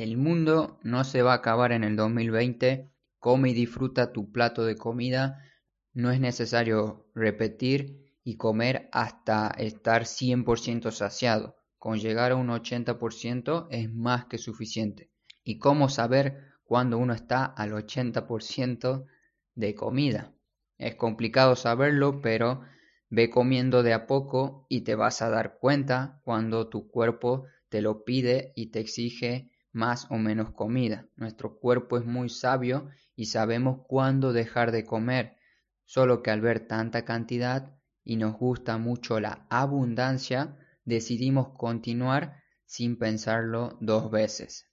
El 0.02 0.16
mundo 0.16 0.80
no 0.82 1.04
se 1.04 1.22
va 1.22 1.30
a 1.30 1.36
acabar 1.36 1.70
en 1.70 1.84
el 1.84 1.94
2020. 1.94 2.90
Come 3.20 3.50
y 3.50 3.54
disfruta 3.54 4.12
tu 4.12 4.32
plato 4.32 4.64
de 4.64 4.74
comida. 4.74 5.44
No 5.92 6.10
es 6.10 6.18
necesario 6.18 7.06
repetir 7.14 8.12
y 8.24 8.36
comer 8.36 8.88
hasta 8.90 9.54
estar 9.58 10.02
100% 10.06 10.90
saciado. 10.90 11.54
Con 11.78 12.00
llegar 12.00 12.32
a 12.32 12.34
un 12.34 12.48
80% 12.48 13.68
es 13.70 13.94
más 13.94 14.24
que 14.24 14.38
suficiente. 14.38 15.12
¿Y 15.44 15.58
cómo 15.58 15.88
saber 15.88 16.48
cuando 16.64 16.98
uno 16.98 17.14
está 17.14 17.44
al 17.44 17.70
80% 17.70 19.06
de 19.54 19.74
comida. 19.76 20.32
Es 20.78 20.96
complicado 20.96 21.54
saberlo, 21.54 22.20
pero 22.20 22.62
ve 23.08 23.30
comiendo 23.30 23.84
de 23.84 23.92
a 23.92 24.08
poco 24.08 24.66
y 24.68 24.80
te 24.80 24.96
vas 24.96 25.22
a 25.22 25.30
dar 25.30 25.58
cuenta 25.60 26.20
cuando 26.24 26.68
tu 26.68 26.90
cuerpo 26.90 27.44
te 27.68 27.82
lo 27.82 28.02
pide 28.02 28.52
y 28.56 28.72
te 28.72 28.80
exige 28.80 29.51
más 29.72 30.06
o 30.10 30.16
menos 30.16 30.52
comida. 30.52 31.08
Nuestro 31.16 31.58
cuerpo 31.58 31.98
es 31.98 32.04
muy 32.04 32.28
sabio 32.28 32.88
y 33.16 33.26
sabemos 33.26 33.80
cuándo 33.86 34.32
dejar 34.32 34.70
de 34.72 34.84
comer, 34.84 35.36
solo 35.84 36.22
que 36.22 36.30
al 36.30 36.40
ver 36.40 36.66
tanta 36.66 37.04
cantidad 37.04 37.74
y 38.04 38.16
nos 38.16 38.36
gusta 38.36 38.78
mucho 38.78 39.20
la 39.20 39.46
abundancia, 39.50 40.56
decidimos 40.84 41.50
continuar 41.56 42.42
sin 42.64 42.98
pensarlo 42.98 43.76
dos 43.80 44.10
veces. 44.10 44.70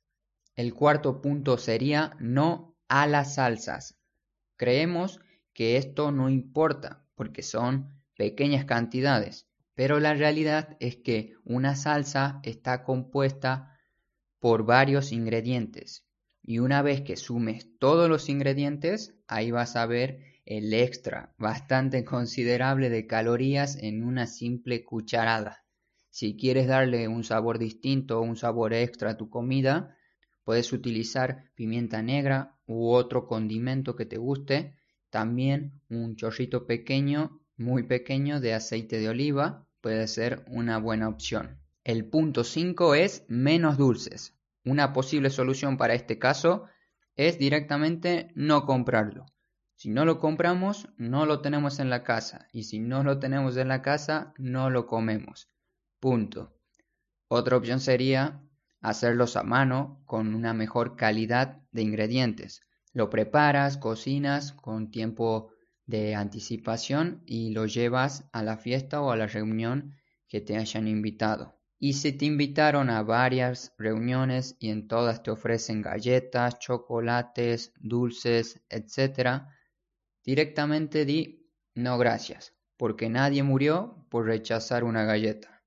El 0.55 0.73
cuarto 0.73 1.21
punto 1.21 1.57
sería 1.57 2.15
no 2.19 2.77
a 2.87 3.07
las 3.07 3.35
salsas. 3.35 3.97
Creemos 4.57 5.19
que 5.53 5.77
esto 5.77 6.11
no 6.11 6.29
importa 6.29 7.05
porque 7.15 7.43
son 7.43 7.93
pequeñas 8.15 8.65
cantidades, 8.65 9.47
pero 9.75 9.99
la 9.99 10.13
realidad 10.13 10.75
es 10.79 10.97
que 10.97 11.35
una 11.45 11.75
salsa 11.75 12.39
está 12.43 12.83
compuesta 12.83 13.78
por 14.39 14.65
varios 14.65 15.11
ingredientes 15.11 16.05
y 16.41 16.59
una 16.59 16.81
vez 16.81 17.01
que 17.01 17.15
sumes 17.15 17.67
todos 17.79 18.09
los 18.09 18.29
ingredientes, 18.29 19.15
ahí 19.27 19.51
vas 19.51 19.75
a 19.75 19.85
ver 19.85 20.19
el 20.45 20.73
extra 20.73 21.33
bastante 21.37 22.03
considerable 22.05 22.89
de 22.89 23.07
calorías 23.07 23.75
en 23.75 24.03
una 24.03 24.27
simple 24.27 24.83
cucharada. 24.83 25.63
Si 26.09 26.35
quieres 26.35 26.67
darle 26.67 27.07
un 27.07 27.23
sabor 27.23 27.59
distinto 27.59 28.19
o 28.19 28.23
un 28.23 28.35
sabor 28.35 28.73
extra 28.73 29.11
a 29.11 29.17
tu 29.17 29.29
comida, 29.29 29.95
Puedes 30.49 30.73
utilizar 30.73 31.43
pimienta 31.53 32.01
negra 32.01 32.57
u 32.65 32.89
otro 32.89 33.27
condimento 33.27 33.95
que 33.95 34.07
te 34.07 34.17
guste. 34.17 34.73
También 35.11 35.79
un 35.89 36.15
chorrito 36.15 36.65
pequeño, 36.65 37.39
muy 37.55 37.83
pequeño 37.83 38.39
de 38.41 38.55
aceite 38.55 38.97
de 38.97 39.09
oliva 39.09 39.67
puede 39.79 40.07
ser 40.07 40.43
una 40.47 40.79
buena 40.79 41.07
opción. 41.07 41.59
El 41.89 42.05
punto 42.05 42.43
5 42.43 42.93
es 42.93 43.25
menos 43.29 43.79
dulces. 43.79 44.35
Una 44.63 44.93
posible 44.93 45.31
solución 45.31 45.75
para 45.75 45.95
este 45.95 46.19
caso 46.19 46.65
es 47.15 47.39
directamente 47.39 48.31
no 48.35 48.67
comprarlo. 48.67 49.25
Si 49.73 49.89
no 49.89 50.05
lo 50.05 50.19
compramos, 50.19 50.87
no 50.97 51.25
lo 51.25 51.41
tenemos 51.41 51.79
en 51.79 51.89
la 51.89 52.03
casa. 52.03 52.47
Y 52.53 52.65
si 52.65 52.77
no 52.77 53.01
lo 53.03 53.17
tenemos 53.17 53.57
en 53.57 53.69
la 53.69 53.81
casa, 53.81 54.35
no 54.37 54.69
lo 54.69 54.85
comemos. 54.85 55.49
Punto. 55.99 56.53
Otra 57.27 57.57
opción 57.57 57.79
sería 57.79 58.39
hacerlos 58.81 59.35
a 59.35 59.41
mano 59.41 60.03
con 60.05 60.35
una 60.35 60.53
mejor 60.53 60.95
calidad 60.95 61.63
de 61.71 61.81
ingredientes. 61.81 62.61
Lo 62.93 63.09
preparas, 63.09 63.77
cocinas 63.77 64.51
con 64.51 64.91
tiempo 64.91 65.53
de 65.87 66.13
anticipación 66.13 67.23
y 67.25 67.49
lo 67.49 67.65
llevas 67.65 68.29
a 68.31 68.43
la 68.43 68.57
fiesta 68.57 69.01
o 69.01 69.09
a 69.09 69.17
la 69.17 69.25
reunión 69.25 69.95
que 70.27 70.39
te 70.39 70.55
hayan 70.55 70.87
invitado. 70.87 71.58
Y 71.81 71.93
si 71.93 72.11
te 72.11 72.25
invitaron 72.25 72.89
a 72.89 73.03
varias 73.03 73.73
reuniones 73.77 74.57
y 74.59 74.69
en 74.69 74.89
todas 74.89 75.23
te 75.23 75.31
ofrecen 75.31 75.81
galletas, 75.81 76.59
chocolates, 76.59 77.71
dulces, 77.79 78.61
etc., 78.69 79.43
directamente 80.25 81.05
di 81.05 81.49
no 81.75 81.97
gracias, 81.97 82.53
porque 82.75 83.09
nadie 83.09 83.43
murió 83.43 84.05
por 84.09 84.25
rechazar 84.25 84.83
una 84.83 85.05
galleta. 85.05 85.63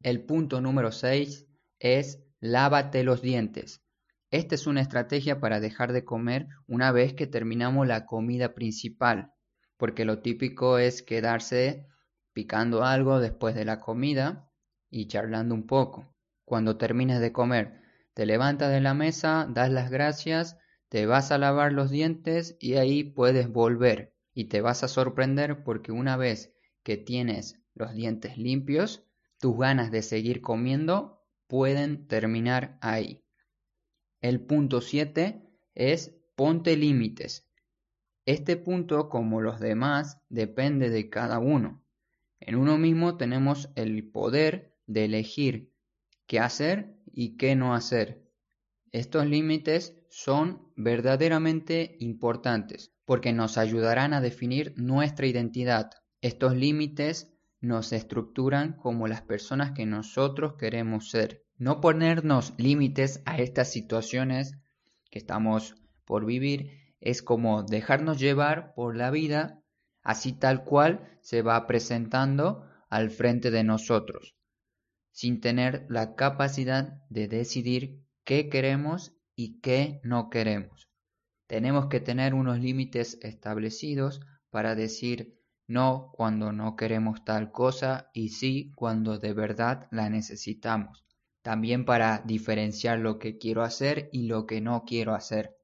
El 0.00 0.24
punto 0.24 0.60
número 0.60 0.92
6 0.92 1.46
es 1.80 2.22
Lávate 2.38 3.02
los 3.02 3.20
dientes. 3.20 3.82
Esta 4.30 4.54
es 4.54 4.68
una 4.68 4.82
estrategia 4.82 5.40
para 5.40 5.58
dejar 5.58 5.92
de 5.92 6.04
comer 6.04 6.46
una 6.68 6.92
vez 6.92 7.14
que 7.14 7.26
terminamos 7.26 7.88
la 7.88 8.06
comida 8.06 8.54
principal, 8.54 9.32
porque 9.76 10.04
lo 10.04 10.20
típico 10.20 10.78
es 10.78 11.02
quedarse 11.02 11.88
picando 12.32 12.84
algo 12.84 13.18
después 13.18 13.56
de 13.56 13.64
la 13.64 13.80
comida 13.80 14.43
y 14.94 15.08
charlando 15.08 15.56
un 15.56 15.66
poco. 15.66 16.14
Cuando 16.44 16.76
termines 16.76 17.18
de 17.18 17.32
comer, 17.32 17.82
te 18.14 18.26
levantas 18.26 18.70
de 18.70 18.80
la 18.80 18.94
mesa, 18.94 19.48
das 19.50 19.68
las 19.68 19.90
gracias, 19.90 20.56
te 20.88 21.04
vas 21.04 21.32
a 21.32 21.38
lavar 21.38 21.72
los 21.72 21.90
dientes 21.90 22.56
y 22.60 22.74
ahí 22.74 23.02
puedes 23.02 23.48
volver 23.48 24.14
y 24.32 24.44
te 24.44 24.60
vas 24.60 24.84
a 24.84 24.88
sorprender 24.88 25.64
porque 25.64 25.90
una 25.90 26.16
vez 26.16 26.54
que 26.84 26.96
tienes 26.96 27.60
los 27.74 27.92
dientes 27.92 28.38
limpios, 28.38 29.04
tus 29.40 29.58
ganas 29.58 29.90
de 29.90 30.02
seguir 30.02 30.40
comiendo 30.40 31.26
pueden 31.48 32.06
terminar 32.06 32.78
ahí. 32.80 33.24
El 34.20 34.40
punto 34.40 34.80
7 34.80 35.42
es 35.74 36.14
ponte 36.36 36.76
límites. 36.76 37.50
Este 38.26 38.56
punto, 38.56 39.08
como 39.08 39.40
los 39.40 39.58
demás, 39.58 40.22
depende 40.28 40.88
de 40.88 41.10
cada 41.10 41.40
uno. 41.40 41.84
En 42.38 42.54
uno 42.54 42.78
mismo 42.78 43.16
tenemos 43.16 43.70
el 43.74 44.08
poder 44.08 44.73
de 44.86 45.04
elegir 45.04 45.72
qué 46.26 46.40
hacer 46.40 46.96
y 47.12 47.36
qué 47.36 47.56
no 47.56 47.74
hacer. 47.74 48.24
Estos 48.92 49.26
límites 49.26 49.96
son 50.08 50.68
verdaderamente 50.76 51.96
importantes 52.00 52.92
porque 53.04 53.32
nos 53.32 53.58
ayudarán 53.58 54.14
a 54.14 54.20
definir 54.20 54.74
nuestra 54.76 55.26
identidad. 55.26 55.90
Estos 56.20 56.56
límites 56.56 57.34
nos 57.60 57.92
estructuran 57.92 58.74
como 58.76 59.08
las 59.08 59.22
personas 59.22 59.72
que 59.72 59.86
nosotros 59.86 60.54
queremos 60.58 61.10
ser. 61.10 61.44
No 61.56 61.80
ponernos 61.80 62.54
límites 62.58 63.22
a 63.26 63.38
estas 63.38 63.70
situaciones 63.70 64.58
que 65.10 65.18
estamos 65.18 65.74
por 66.04 66.24
vivir 66.24 66.70
es 67.00 67.22
como 67.22 67.62
dejarnos 67.62 68.18
llevar 68.18 68.74
por 68.74 68.96
la 68.96 69.10
vida 69.10 69.60
así 70.04 70.32
tal 70.32 70.64
cual 70.64 71.18
se 71.22 71.42
va 71.42 71.66
presentando 71.66 72.68
al 72.90 73.10
frente 73.10 73.50
de 73.50 73.64
nosotros. 73.64 74.36
Sin 75.14 75.40
tener 75.40 75.86
la 75.88 76.16
capacidad 76.16 77.00
de 77.08 77.28
decidir 77.28 78.04
qué 78.24 78.48
queremos 78.48 79.16
y 79.36 79.60
qué 79.60 80.00
no 80.02 80.28
queremos. 80.28 80.90
Tenemos 81.46 81.86
que 81.86 82.00
tener 82.00 82.34
unos 82.34 82.58
límites 82.58 83.20
establecidos 83.22 84.20
para 84.50 84.74
decir 84.74 85.38
no 85.68 86.10
cuando 86.14 86.50
no 86.52 86.74
queremos 86.74 87.24
tal 87.24 87.52
cosa 87.52 88.10
y 88.12 88.30
sí 88.30 88.72
cuando 88.74 89.18
de 89.18 89.32
verdad 89.32 89.86
la 89.92 90.10
necesitamos. 90.10 91.04
También 91.42 91.84
para 91.84 92.22
diferenciar 92.24 92.98
lo 92.98 93.20
que 93.20 93.38
quiero 93.38 93.62
hacer 93.62 94.08
y 94.12 94.26
lo 94.26 94.46
que 94.46 94.60
no 94.60 94.82
quiero 94.84 95.14
hacer. 95.14 95.54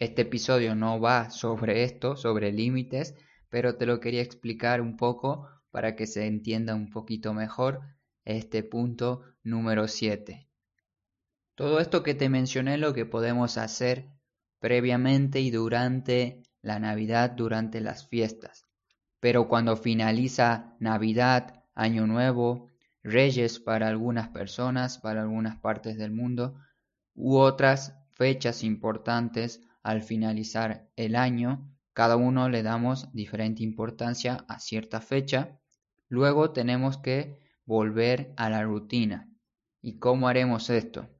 Este 0.00 0.22
episodio 0.22 0.74
no 0.74 1.00
va 1.00 1.30
sobre 1.30 1.84
esto, 1.84 2.16
sobre 2.16 2.50
límites, 2.50 3.14
pero 3.48 3.76
te 3.76 3.86
lo 3.86 4.00
quería 4.00 4.22
explicar 4.22 4.80
un 4.80 4.96
poco 4.96 5.48
para 5.70 5.94
que 5.94 6.08
se 6.08 6.26
entienda 6.26 6.74
un 6.74 6.90
poquito 6.90 7.32
mejor 7.32 7.80
este 8.28 8.62
punto 8.62 9.22
número 9.42 9.88
7. 9.88 10.48
Todo 11.54 11.80
esto 11.80 12.02
que 12.02 12.14
te 12.14 12.28
mencioné 12.28 12.76
lo 12.76 12.92
que 12.92 13.06
podemos 13.06 13.56
hacer 13.56 14.10
previamente 14.60 15.40
y 15.40 15.50
durante 15.50 16.42
la 16.60 16.78
Navidad, 16.78 17.30
durante 17.30 17.80
las 17.80 18.06
fiestas. 18.06 18.66
Pero 19.18 19.48
cuando 19.48 19.76
finaliza 19.76 20.76
Navidad, 20.78 21.64
Año 21.74 22.06
Nuevo, 22.06 22.68
Reyes 23.02 23.60
para 23.60 23.88
algunas 23.88 24.28
personas, 24.28 24.98
para 24.98 25.22
algunas 25.22 25.56
partes 25.58 25.96
del 25.96 26.12
mundo, 26.12 26.54
u 27.14 27.38
otras 27.38 27.94
fechas 28.10 28.62
importantes 28.62 29.62
al 29.82 30.02
finalizar 30.02 30.90
el 30.96 31.16
año, 31.16 31.74
cada 31.94 32.16
uno 32.16 32.48
le 32.48 32.62
damos 32.62 33.10
diferente 33.12 33.62
importancia 33.62 34.44
a 34.48 34.60
cierta 34.60 35.00
fecha. 35.00 35.58
Luego 36.08 36.52
tenemos 36.52 36.98
que 36.98 37.47
volver 37.68 38.32
a 38.38 38.48
la 38.48 38.62
rutina. 38.62 39.28
¿Y 39.82 39.98
cómo 39.98 40.26
haremos 40.26 40.70
esto? 40.70 41.10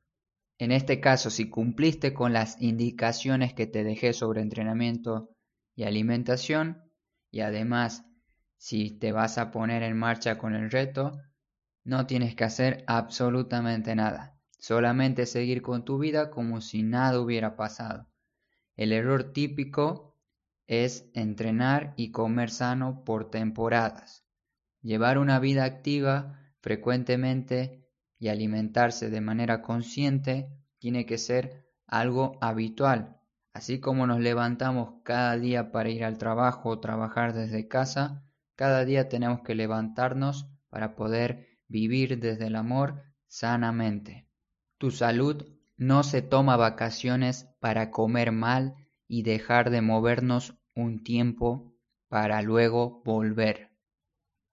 En 0.57 0.73
este 0.73 0.99
caso, 0.99 1.29
si 1.29 1.51
cumpliste 1.51 2.15
con 2.15 2.33
las 2.33 2.61
indicaciones 2.63 3.53
que 3.53 3.67
te 3.67 3.85
dejé 3.85 4.15
sobre 4.15 4.41
entrenamiento 4.41 5.29
y 5.77 5.83
alimentación, 5.85 6.91
y 7.31 7.41
además 7.41 8.07
si 8.57 8.99
te 8.99 9.13
vas 9.13 9.37
a 9.37 9.51
poner 9.51 9.83
en 9.83 9.99
marcha 9.99 10.39
con 10.39 10.55
el 10.55 10.71
reto, 10.71 11.13
no 11.85 12.07
tienes 12.07 12.35
que 12.35 12.45
hacer 12.45 12.83
absolutamente 12.87 13.95
nada, 13.95 14.41
solamente 14.59 15.27
seguir 15.27 15.61
con 15.61 15.85
tu 15.85 15.99
vida 15.99 16.31
como 16.31 16.63
si 16.63 16.83
nada 16.83 17.21
hubiera 17.21 17.57
pasado. 17.57 18.09
El 18.75 18.93
error 18.93 19.35
típico 19.35 20.17
es 20.67 21.11
entrenar 21.13 21.93
y 21.97 22.11
comer 22.11 22.49
sano 22.49 23.05
por 23.05 23.31
temporadas. 23.31 24.25
Llevar 24.83 25.19
una 25.19 25.39
vida 25.39 25.65
activa 25.65 26.39
frecuentemente 26.61 27.85
y 28.19 28.29
alimentarse 28.29 29.11
de 29.11 29.21
manera 29.21 29.63
consciente 29.63 30.49
tiene 30.79 31.07
que 31.07 31.19
ser 31.19 31.67
algo 31.87 32.39
habitual. 32.41 33.17
Así 33.53 33.81
como 33.81 34.07
nos 34.07 34.21
levantamos 34.21 35.03
cada 35.03 35.37
día 35.37 35.73
para 35.73 35.89
ir 35.89 36.05
al 36.05 36.19
trabajo 36.19 36.69
o 36.69 36.81
trabajar 36.81 37.33
desde 37.33 37.67
casa, 37.67 38.25
cada 38.55 38.85
día 38.85 39.09
tenemos 39.09 39.41
que 39.41 39.55
levantarnos 39.55 40.49
para 40.69 40.95
poder 40.95 41.49
vivir 41.67 42.19
desde 42.21 42.47
el 42.47 42.57
amor 42.57 43.03
sanamente. 43.27 44.29
Tu 44.79 44.91
salud 44.91 45.45
no 45.77 46.03
se 46.03 46.23
toma 46.23 46.57
vacaciones 46.57 47.49
para 47.61 47.91
comer 47.91 48.33
mal 48.33 48.75
y 49.07 49.23
dejar 49.23 49.71
de 49.71 49.81
movernos 49.81 50.59
un 50.75 51.03
tiempo 51.03 51.75
para 52.09 52.43
luego 52.43 53.03
volver. 53.05 53.68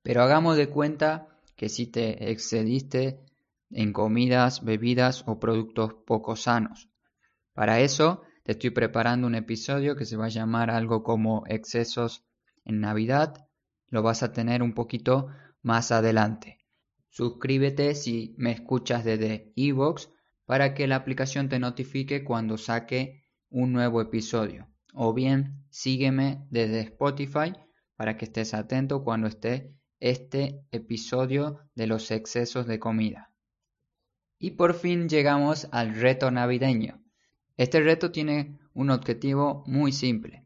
Pero 0.05 0.21
hagamos 0.21 0.55
de 0.55 0.69
cuenta 0.69 1.27
que 1.55 1.67
si 1.67 1.88
te 1.88 2.29
excediste 2.29 3.25
en 3.71 3.91
comidas, 3.91 4.63
bebidas 4.63 5.24
o 5.25 5.39
productos 5.39 5.95
poco 6.05 6.35
sanos. 6.35 6.91
Para 7.53 7.79
eso 7.79 8.21
te 8.43 8.51
estoy 8.51 8.69
preparando 8.69 9.25
un 9.25 9.33
episodio 9.33 9.95
que 9.95 10.05
se 10.05 10.15
va 10.15 10.25
a 10.25 10.29
llamar 10.29 10.69
algo 10.69 11.01
como 11.01 11.44
excesos 11.48 12.24
en 12.65 12.81
Navidad. 12.81 13.48
Lo 13.87 14.03
vas 14.03 14.22
a 14.22 14.31
tener 14.31 14.61
un 14.61 14.75
poquito 14.75 15.29
más 15.63 15.91
adelante. 15.91 16.59
Suscríbete 17.09 17.96
si 17.96 18.35
me 18.37 18.51
escuchas 18.51 19.03
desde 19.05 19.53
Evox 19.55 20.11
para 20.46 20.75
que 20.75 20.85
la 20.85 20.98
aplicación 20.98 21.50
te 21.50 21.57
notifique 21.57 22.24
cuando 22.24 22.59
saque 22.59 23.24
un 23.50 23.74
nuevo 23.74 24.01
episodio. 24.01 24.68
O 24.94 25.15
bien 25.15 25.65
sígueme 25.72 26.46
desde 26.51 26.81
Spotify 26.81 27.53
para 27.96 28.18
que 28.18 28.25
estés 28.25 28.53
atento 28.53 29.03
cuando 29.03 29.25
esté 29.25 29.74
este 30.00 30.62
episodio 30.72 31.60
de 31.75 31.88
los 31.88 32.12
excesos 32.12 32.68
de 32.68 32.79
comida. 32.79 33.31
Y 34.38 34.51
por 34.51 34.74
fin 34.74 35.08
llegamos 35.10 35.68
al 35.72 35.96
reto 35.96 36.29
navideño. 36.31 37.01
Este 37.58 37.79
reto 37.79 38.12
tiene 38.12 38.60
un 38.74 38.90
objetivo 38.90 39.64
muy 39.66 39.92
simple. 39.92 40.46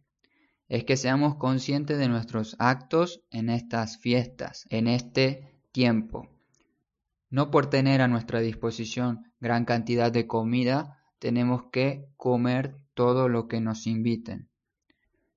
Es 0.68 0.84
que 0.84 0.98
seamos 0.98 1.36
conscientes 1.36 1.98
de 1.98 2.08
nuestros 2.08 2.56
actos 2.60 3.24
en 3.32 3.50
estas 3.50 3.98
fiestas, 3.98 4.68
en 4.70 4.88
este 4.88 5.64
tiempo. 5.72 6.30
No 7.32 7.50
por 7.50 7.70
tener 7.70 8.02
a 8.02 8.08
nuestra 8.08 8.40
disposición 8.40 9.34
gran 9.40 9.66
cantidad 9.66 10.12
de 10.12 10.28
comida, 10.28 11.00
tenemos 11.18 11.64
que 11.72 12.08
comer 12.18 12.78
todo 12.94 13.30
lo 13.30 13.48
que 13.48 13.62
nos 13.62 13.88
inviten. 13.88 14.50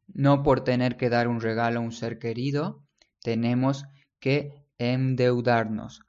No 0.06 0.42
por 0.42 0.62
tener 0.62 0.96
que 0.96 1.08
dar 1.08 1.28
un 1.28 1.40
regalo 1.40 1.80
a 1.80 1.82
un 1.82 1.92
ser 1.92 2.18
querido, 2.18 2.84
tenemos 3.22 3.84
que 4.22 4.64
endeudarnos. 4.78 6.06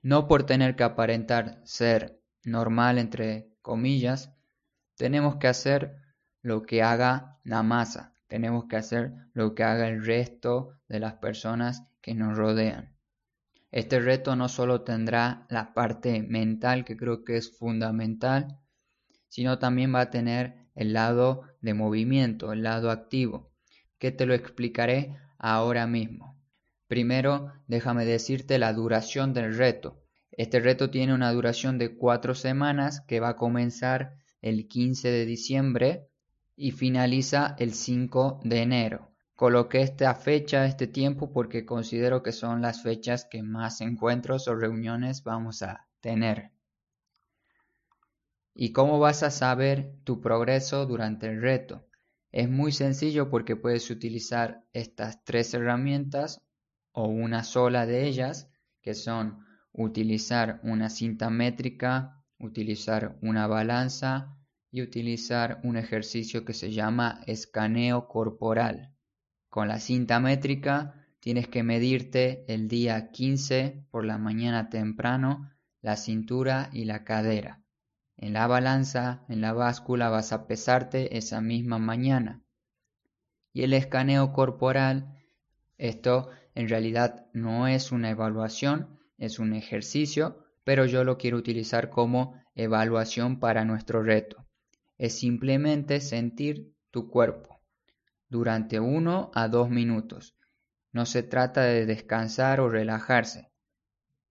No 0.00 0.26
por 0.26 0.44
tener 0.44 0.74
que 0.74 0.84
aparentar 0.84 1.60
ser 1.64 2.18
normal, 2.44 2.96
entre 2.96 3.50
comillas, 3.60 4.32
tenemos 4.96 5.36
que 5.36 5.48
hacer 5.48 5.96
lo 6.40 6.62
que 6.62 6.82
haga 6.82 7.38
la 7.44 7.62
masa, 7.62 8.14
tenemos 8.26 8.64
que 8.68 8.76
hacer 8.76 9.12
lo 9.34 9.54
que 9.54 9.64
haga 9.64 9.86
el 9.88 10.02
resto 10.02 10.78
de 10.88 10.98
las 10.98 11.14
personas 11.14 11.84
que 12.00 12.14
nos 12.14 12.38
rodean. 12.38 12.96
Este 13.70 14.00
reto 14.00 14.34
no 14.34 14.48
solo 14.48 14.80
tendrá 14.80 15.46
la 15.50 15.74
parte 15.74 16.22
mental, 16.22 16.86
que 16.86 16.96
creo 16.96 17.22
que 17.22 17.36
es 17.36 17.54
fundamental, 17.58 18.58
sino 19.28 19.58
también 19.58 19.94
va 19.94 20.00
a 20.00 20.10
tener 20.10 20.70
el 20.74 20.94
lado 20.94 21.42
de 21.60 21.74
movimiento, 21.74 22.52
el 22.52 22.62
lado 22.62 22.90
activo, 22.90 23.52
que 23.98 24.10
te 24.10 24.24
lo 24.24 24.32
explicaré 24.32 25.18
ahora 25.36 25.86
mismo. 25.86 26.33
Primero, 26.86 27.52
déjame 27.66 28.04
decirte 28.04 28.58
la 28.58 28.72
duración 28.72 29.32
del 29.32 29.56
reto. 29.56 30.02
Este 30.32 30.60
reto 30.60 30.90
tiene 30.90 31.14
una 31.14 31.32
duración 31.32 31.78
de 31.78 31.96
cuatro 31.96 32.34
semanas 32.34 33.00
que 33.00 33.20
va 33.20 33.30
a 33.30 33.36
comenzar 33.36 34.16
el 34.42 34.68
15 34.68 35.10
de 35.10 35.24
diciembre 35.26 36.08
y 36.56 36.72
finaliza 36.72 37.56
el 37.58 37.72
5 37.72 38.40
de 38.44 38.62
enero. 38.62 39.10
Coloqué 39.34 39.82
esta 39.82 40.14
fecha, 40.14 40.66
este 40.66 40.86
tiempo, 40.86 41.32
porque 41.32 41.64
considero 41.64 42.22
que 42.22 42.32
son 42.32 42.62
las 42.62 42.82
fechas 42.82 43.24
que 43.24 43.42
más 43.42 43.80
encuentros 43.80 44.46
o 44.46 44.54
reuniones 44.54 45.24
vamos 45.24 45.62
a 45.62 45.88
tener. 46.00 46.50
¿Y 48.54 48.72
cómo 48.72 49.00
vas 49.00 49.24
a 49.24 49.30
saber 49.30 49.94
tu 50.04 50.20
progreso 50.20 50.86
durante 50.86 51.26
el 51.26 51.40
reto? 51.40 51.86
Es 52.30 52.48
muy 52.48 52.70
sencillo 52.70 53.30
porque 53.30 53.56
puedes 53.56 53.90
utilizar 53.90 54.64
estas 54.72 55.24
tres 55.24 55.54
herramientas 55.54 56.43
o 56.94 57.08
una 57.08 57.44
sola 57.44 57.84
de 57.84 58.06
ellas, 58.06 58.48
que 58.80 58.94
son 58.94 59.44
utilizar 59.72 60.60
una 60.62 60.88
cinta 60.88 61.28
métrica, 61.28 62.24
utilizar 62.38 63.18
una 63.20 63.46
balanza 63.46 64.38
y 64.70 64.80
utilizar 64.80 65.60
un 65.64 65.76
ejercicio 65.76 66.44
que 66.44 66.54
se 66.54 66.72
llama 66.72 67.20
escaneo 67.26 68.08
corporal. 68.08 68.94
Con 69.48 69.68
la 69.68 69.80
cinta 69.80 70.20
métrica 70.20 71.06
tienes 71.20 71.48
que 71.48 71.62
medirte 71.62 72.44
el 72.52 72.68
día 72.68 73.10
15 73.10 73.86
por 73.90 74.04
la 74.04 74.18
mañana 74.18 74.68
temprano 74.70 75.50
la 75.80 75.96
cintura 75.96 76.70
y 76.72 76.84
la 76.84 77.04
cadera. 77.04 77.62
En 78.16 78.32
la 78.32 78.46
balanza, 78.46 79.24
en 79.28 79.40
la 79.40 79.52
báscula 79.52 80.08
vas 80.08 80.32
a 80.32 80.46
pesarte 80.46 81.18
esa 81.18 81.40
misma 81.40 81.78
mañana. 81.78 82.42
Y 83.52 83.64
el 83.64 83.74
escaneo 83.74 84.32
corporal, 84.32 85.18
esto 85.76 86.30
en 86.54 86.68
realidad 86.68 87.26
no 87.32 87.66
es 87.66 87.90
una 87.90 88.10
evaluación, 88.10 88.98
es 89.18 89.38
un 89.38 89.54
ejercicio, 89.54 90.44
pero 90.64 90.86
yo 90.86 91.04
lo 91.04 91.18
quiero 91.18 91.36
utilizar 91.36 91.90
como 91.90 92.40
evaluación 92.54 93.40
para 93.40 93.64
nuestro 93.64 94.02
reto. 94.02 94.46
Es 94.96 95.18
simplemente 95.18 96.00
sentir 96.00 96.72
tu 96.90 97.10
cuerpo 97.10 97.60
durante 98.28 98.80
uno 98.80 99.30
a 99.34 99.48
dos 99.48 99.68
minutos. 99.68 100.36
No 100.92 101.06
se 101.06 101.22
trata 101.22 101.62
de 101.62 101.86
descansar 101.86 102.60
o 102.60 102.68
relajarse. 102.68 103.50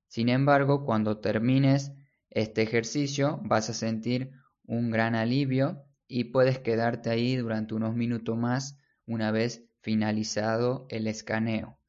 Sin 0.08 0.30
embargo, 0.30 0.86
cuando 0.86 1.20
termines 1.20 1.92
este 2.30 2.62
ejercicio 2.62 3.40
vas 3.44 3.70
a 3.70 3.74
sentir 3.74 4.32
un 4.66 4.92
gran 4.92 5.16
alivio 5.16 5.84
y 6.08 6.26
puedes 6.26 6.60
quedarte 6.60 7.10
ahí 7.10 7.36
durante 7.36 7.74
unos 7.74 7.96
minutos 7.96 8.38
más 8.38 8.78
una 9.06 9.32
vez 9.32 9.66
finalizado 9.82 10.86
el 10.90 11.08
escaneo. 11.08 11.80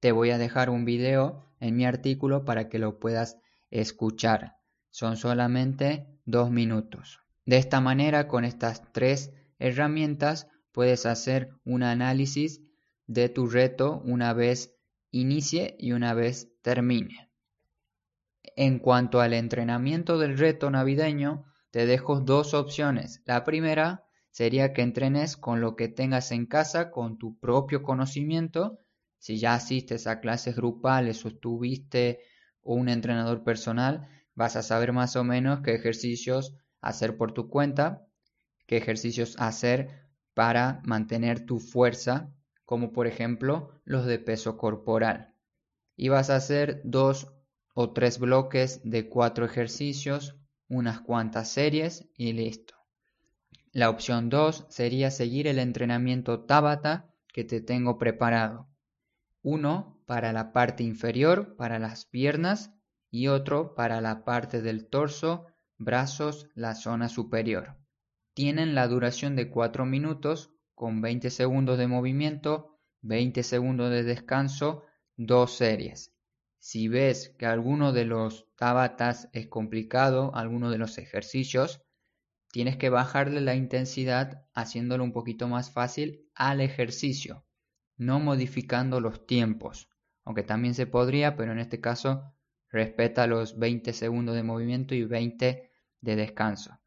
Te 0.00 0.12
voy 0.12 0.30
a 0.30 0.38
dejar 0.38 0.70
un 0.70 0.84
video 0.84 1.46
en 1.60 1.76
mi 1.76 1.84
artículo 1.84 2.44
para 2.44 2.68
que 2.68 2.78
lo 2.78 2.98
puedas 2.98 3.38
escuchar. 3.70 4.56
Son 4.90 5.16
solamente 5.16 6.06
dos 6.24 6.50
minutos. 6.50 7.20
De 7.44 7.58
esta 7.58 7.80
manera, 7.80 8.26
con 8.26 8.44
estas 8.44 8.92
tres 8.92 9.32
herramientas, 9.58 10.48
puedes 10.72 11.06
hacer 11.06 11.50
un 11.64 11.82
análisis 11.82 12.62
de 13.06 13.28
tu 13.28 13.46
reto 13.46 14.00
una 14.04 14.32
vez 14.32 14.74
inicie 15.10 15.76
y 15.78 15.92
una 15.92 16.14
vez 16.14 16.52
termine. 16.62 17.30
En 18.56 18.78
cuanto 18.78 19.20
al 19.20 19.32
entrenamiento 19.32 20.18
del 20.18 20.38
reto 20.38 20.70
navideño, 20.70 21.44
te 21.70 21.86
dejo 21.86 22.20
dos 22.20 22.54
opciones. 22.54 23.22
La 23.26 23.44
primera 23.44 24.04
sería 24.30 24.72
que 24.72 24.82
entrenes 24.82 25.36
con 25.36 25.60
lo 25.60 25.76
que 25.76 25.88
tengas 25.88 26.30
en 26.32 26.46
casa, 26.46 26.90
con 26.90 27.18
tu 27.18 27.38
propio 27.38 27.82
conocimiento. 27.82 28.78
Si 29.20 29.38
ya 29.38 29.52
asistes 29.52 30.06
a 30.06 30.18
clases 30.18 30.56
grupales 30.56 31.26
o 31.26 31.30
tuviste 31.30 32.20
un 32.62 32.88
entrenador 32.88 33.44
personal, 33.44 34.08
vas 34.34 34.56
a 34.56 34.62
saber 34.62 34.94
más 34.94 35.14
o 35.14 35.24
menos 35.24 35.60
qué 35.60 35.74
ejercicios 35.74 36.56
hacer 36.80 37.18
por 37.18 37.32
tu 37.32 37.50
cuenta, 37.50 38.06
qué 38.66 38.78
ejercicios 38.78 39.36
hacer 39.38 40.08
para 40.32 40.80
mantener 40.86 41.44
tu 41.44 41.60
fuerza, 41.60 42.32
como 42.64 42.92
por 42.92 43.06
ejemplo 43.06 43.78
los 43.84 44.06
de 44.06 44.18
peso 44.18 44.56
corporal. 44.56 45.34
Y 45.96 46.08
vas 46.08 46.30
a 46.30 46.36
hacer 46.36 46.80
dos 46.84 47.30
o 47.74 47.92
tres 47.92 48.18
bloques 48.18 48.80
de 48.84 49.10
cuatro 49.10 49.44
ejercicios, 49.44 50.38
unas 50.66 51.02
cuantas 51.02 51.50
series 51.50 52.08
y 52.16 52.32
listo. 52.32 52.74
La 53.70 53.90
opción 53.90 54.30
2 54.30 54.64
sería 54.70 55.10
seguir 55.10 55.46
el 55.46 55.58
entrenamiento 55.58 56.46
Tabata 56.46 57.12
que 57.34 57.44
te 57.44 57.60
tengo 57.60 57.98
preparado. 57.98 58.69
Uno 59.42 60.02
para 60.06 60.32
la 60.32 60.52
parte 60.52 60.82
inferior, 60.82 61.56
para 61.56 61.78
las 61.78 62.04
piernas, 62.04 62.74
y 63.10 63.26
otro 63.26 63.74
para 63.74 64.00
la 64.00 64.24
parte 64.24 64.62
del 64.62 64.88
torso, 64.88 65.46
brazos, 65.78 66.48
la 66.54 66.74
zona 66.74 67.08
superior. 67.08 67.76
Tienen 68.34 68.74
la 68.74 68.86
duración 68.86 69.36
de 69.36 69.50
4 69.50 69.84
minutos 69.84 70.54
con 70.74 71.00
20 71.00 71.30
segundos 71.30 71.78
de 71.78 71.88
movimiento, 71.88 72.78
20 73.02 73.42
segundos 73.42 73.90
de 73.90 74.02
descanso, 74.02 74.84
dos 75.16 75.56
series. 75.56 76.14
Si 76.58 76.88
ves 76.88 77.34
que 77.38 77.46
alguno 77.46 77.92
de 77.92 78.04
los 78.04 78.46
tabatas 78.56 79.28
es 79.32 79.48
complicado, 79.48 80.34
alguno 80.34 80.70
de 80.70 80.78
los 80.78 80.98
ejercicios, 80.98 81.82
tienes 82.52 82.76
que 82.76 82.90
bajarle 82.90 83.40
la 83.40 83.54
intensidad 83.54 84.46
haciéndolo 84.54 85.02
un 85.04 85.12
poquito 85.12 85.48
más 85.48 85.72
fácil 85.72 86.28
al 86.34 86.60
ejercicio, 86.60 87.44
no 88.00 88.18
modificando 88.18 88.98
los 88.98 89.26
tiempos, 89.26 89.90
aunque 90.24 90.42
también 90.42 90.72
se 90.72 90.86
podría, 90.86 91.36
pero 91.36 91.52
en 91.52 91.58
este 91.58 91.82
caso 91.82 92.32
respeta 92.70 93.26
los 93.26 93.58
20 93.58 93.92
segundos 93.92 94.34
de 94.34 94.42
movimiento 94.42 94.94
y 94.94 95.04
20 95.04 95.70
de 96.00 96.16
descanso. 96.16 96.80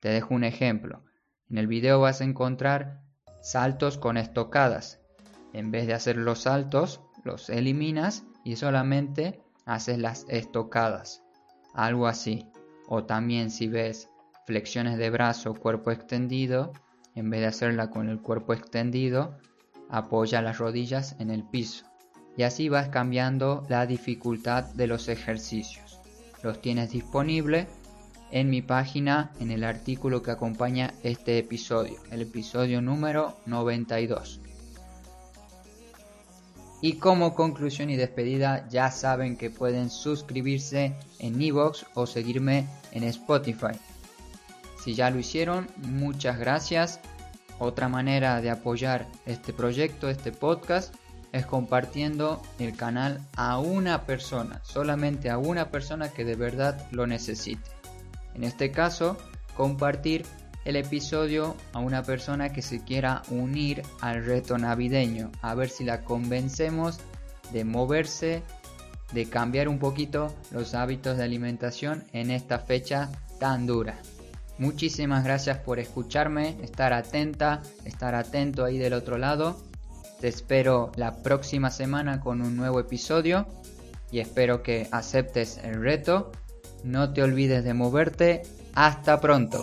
Te 0.00 0.08
dejo 0.08 0.34
un 0.34 0.44
ejemplo. 0.44 1.04
En 1.50 1.58
el 1.58 1.66
video 1.66 2.00
vas 2.00 2.22
a 2.22 2.24
encontrar 2.24 3.02
saltos 3.42 3.98
con 3.98 4.16
estocadas. 4.16 4.98
En 5.52 5.70
vez 5.70 5.86
de 5.86 5.92
hacer 5.92 6.16
los 6.16 6.40
saltos, 6.40 7.02
los 7.22 7.50
eliminas 7.50 8.24
y 8.42 8.56
solamente 8.56 9.42
haces 9.66 9.98
las 9.98 10.24
estocadas. 10.30 11.22
Algo 11.74 12.06
así. 12.06 12.50
O 12.88 13.04
también 13.04 13.50
si 13.50 13.68
ves 13.68 14.08
flexiones 14.46 14.96
de 14.96 15.10
brazo 15.10 15.52
cuerpo 15.52 15.90
extendido, 15.90 16.72
en 17.14 17.28
vez 17.28 17.40
de 17.40 17.48
hacerla 17.48 17.90
con 17.90 18.08
el 18.08 18.22
cuerpo 18.22 18.54
extendido, 18.54 19.36
apoya 19.90 20.42
las 20.42 20.58
rodillas 20.58 21.16
en 21.18 21.30
el 21.30 21.42
piso 21.44 21.86
y 22.36 22.42
así 22.42 22.68
vas 22.68 22.88
cambiando 22.88 23.64
la 23.68 23.86
dificultad 23.86 24.64
de 24.74 24.86
los 24.86 25.08
ejercicios. 25.08 26.00
Los 26.42 26.60
tienes 26.60 26.90
disponible 26.90 27.66
en 28.30 28.50
mi 28.50 28.62
página 28.62 29.32
en 29.40 29.50
el 29.50 29.64
artículo 29.64 30.22
que 30.22 30.32
acompaña 30.32 30.92
este 31.02 31.38
episodio, 31.38 31.96
el 32.10 32.22
episodio 32.22 32.82
número 32.82 33.36
92. 33.46 34.40
Y 36.82 36.94
como 36.98 37.34
conclusión 37.34 37.88
y 37.88 37.96
despedida, 37.96 38.68
ya 38.68 38.90
saben 38.90 39.36
que 39.36 39.50
pueden 39.50 39.88
suscribirse 39.88 40.94
en 41.18 41.40
Evox 41.40 41.86
o 41.94 42.06
seguirme 42.06 42.66
en 42.92 43.04
Spotify. 43.04 43.72
Si 44.84 44.94
ya 44.94 45.10
lo 45.10 45.18
hicieron, 45.18 45.66
muchas 45.78 46.38
gracias. 46.38 47.00
Otra 47.58 47.88
manera 47.88 48.40
de 48.40 48.50
apoyar 48.50 49.06
este 49.24 49.52
proyecto, 49.52 50.08
este 50.08 50.32
podcast, 50.32 50.94
es 51.32 51.46
compartiendo 51.46 52.42
el 52.58 52.76
canal 52.76 53.20
a 53.36 53.58
una 53.58 54.04
persona, 54.04 54.60
solamente 54.64 55.30
a 55.30 55.38
una 55.38 55.70
persona 55.70 56.10
que 56.10 56.24
de 56.24 56.34
verdad 56.34 56.86
lo 56.92 57.06
necesite. 57.06 57.70
En 58.34 58.44
este 58.44 58.70
caso, 58.70 59.16
compartir 59.56 60.24
el 60.64 60.76
episodio 60.76 61.56
a 61.72 61.78
una 61.78 62.02
persona 62.02 62.52
que 62.52 62.62
se 62.62 62.82
quiera 62.82 63.22
unir 63.30 63.82
al 64.00 64.24
reto 64.24 64.58
navideño, 64.58 65.30
a 65.40 65.54
ver 65.54 65.68
si 65.68 65.84
la 65.84 66.02
convencemos 66.02 66.98
de 67.52 67.64
moverse, 67.64 68.42
de 69.12 69.26
cambiar 69.26 69.68
un 69.68 69.78
poquito 69.78 70.34
los 70.50 70.74
hábitos 70.74 71.16
de 71.16 71.24
alimentación 71.24 72.04
en 72.12 72.30
esta 72.30 72.58
fecha 72.58 73.10
tan 73.38 73.66
dura. 73.66 73.98
Muchísimas 74.58 75.24
gracias 75.24 75.58
por 75.58 75.78
escucharme, 75.78 76.56
estar 76.62 76.92
atenta, 76.92 77.62
estar 77.84 78.14
atento 78.14 78.64
ahí 78.64 78.78
del 78.78 78.94
otro 78.94 79.18
lado 79.18 79.56
te 80.20 80.28
espero 80.28 80.92
la 80.96 81.16
próxima 81.16 81.70
semana 81.70 82.20
con 82.20 82.40
un 82.40 82.56
nuevo 82.56 82.80
episodio 82.80 83.46
y 84.10 84.20
espero 84.20 84.62
que 84.62 84.88
aceptes 84.90 85.58
el 85.62 85.82
reto. 85.82 86.32
No 86.84 87.12
te 87.12 87.22
olvides 87.22 87.64
de 87.64 87.74
moverte. 87.74 88.42
Hasta 88.74 89.20
pronto. 89.20 89.62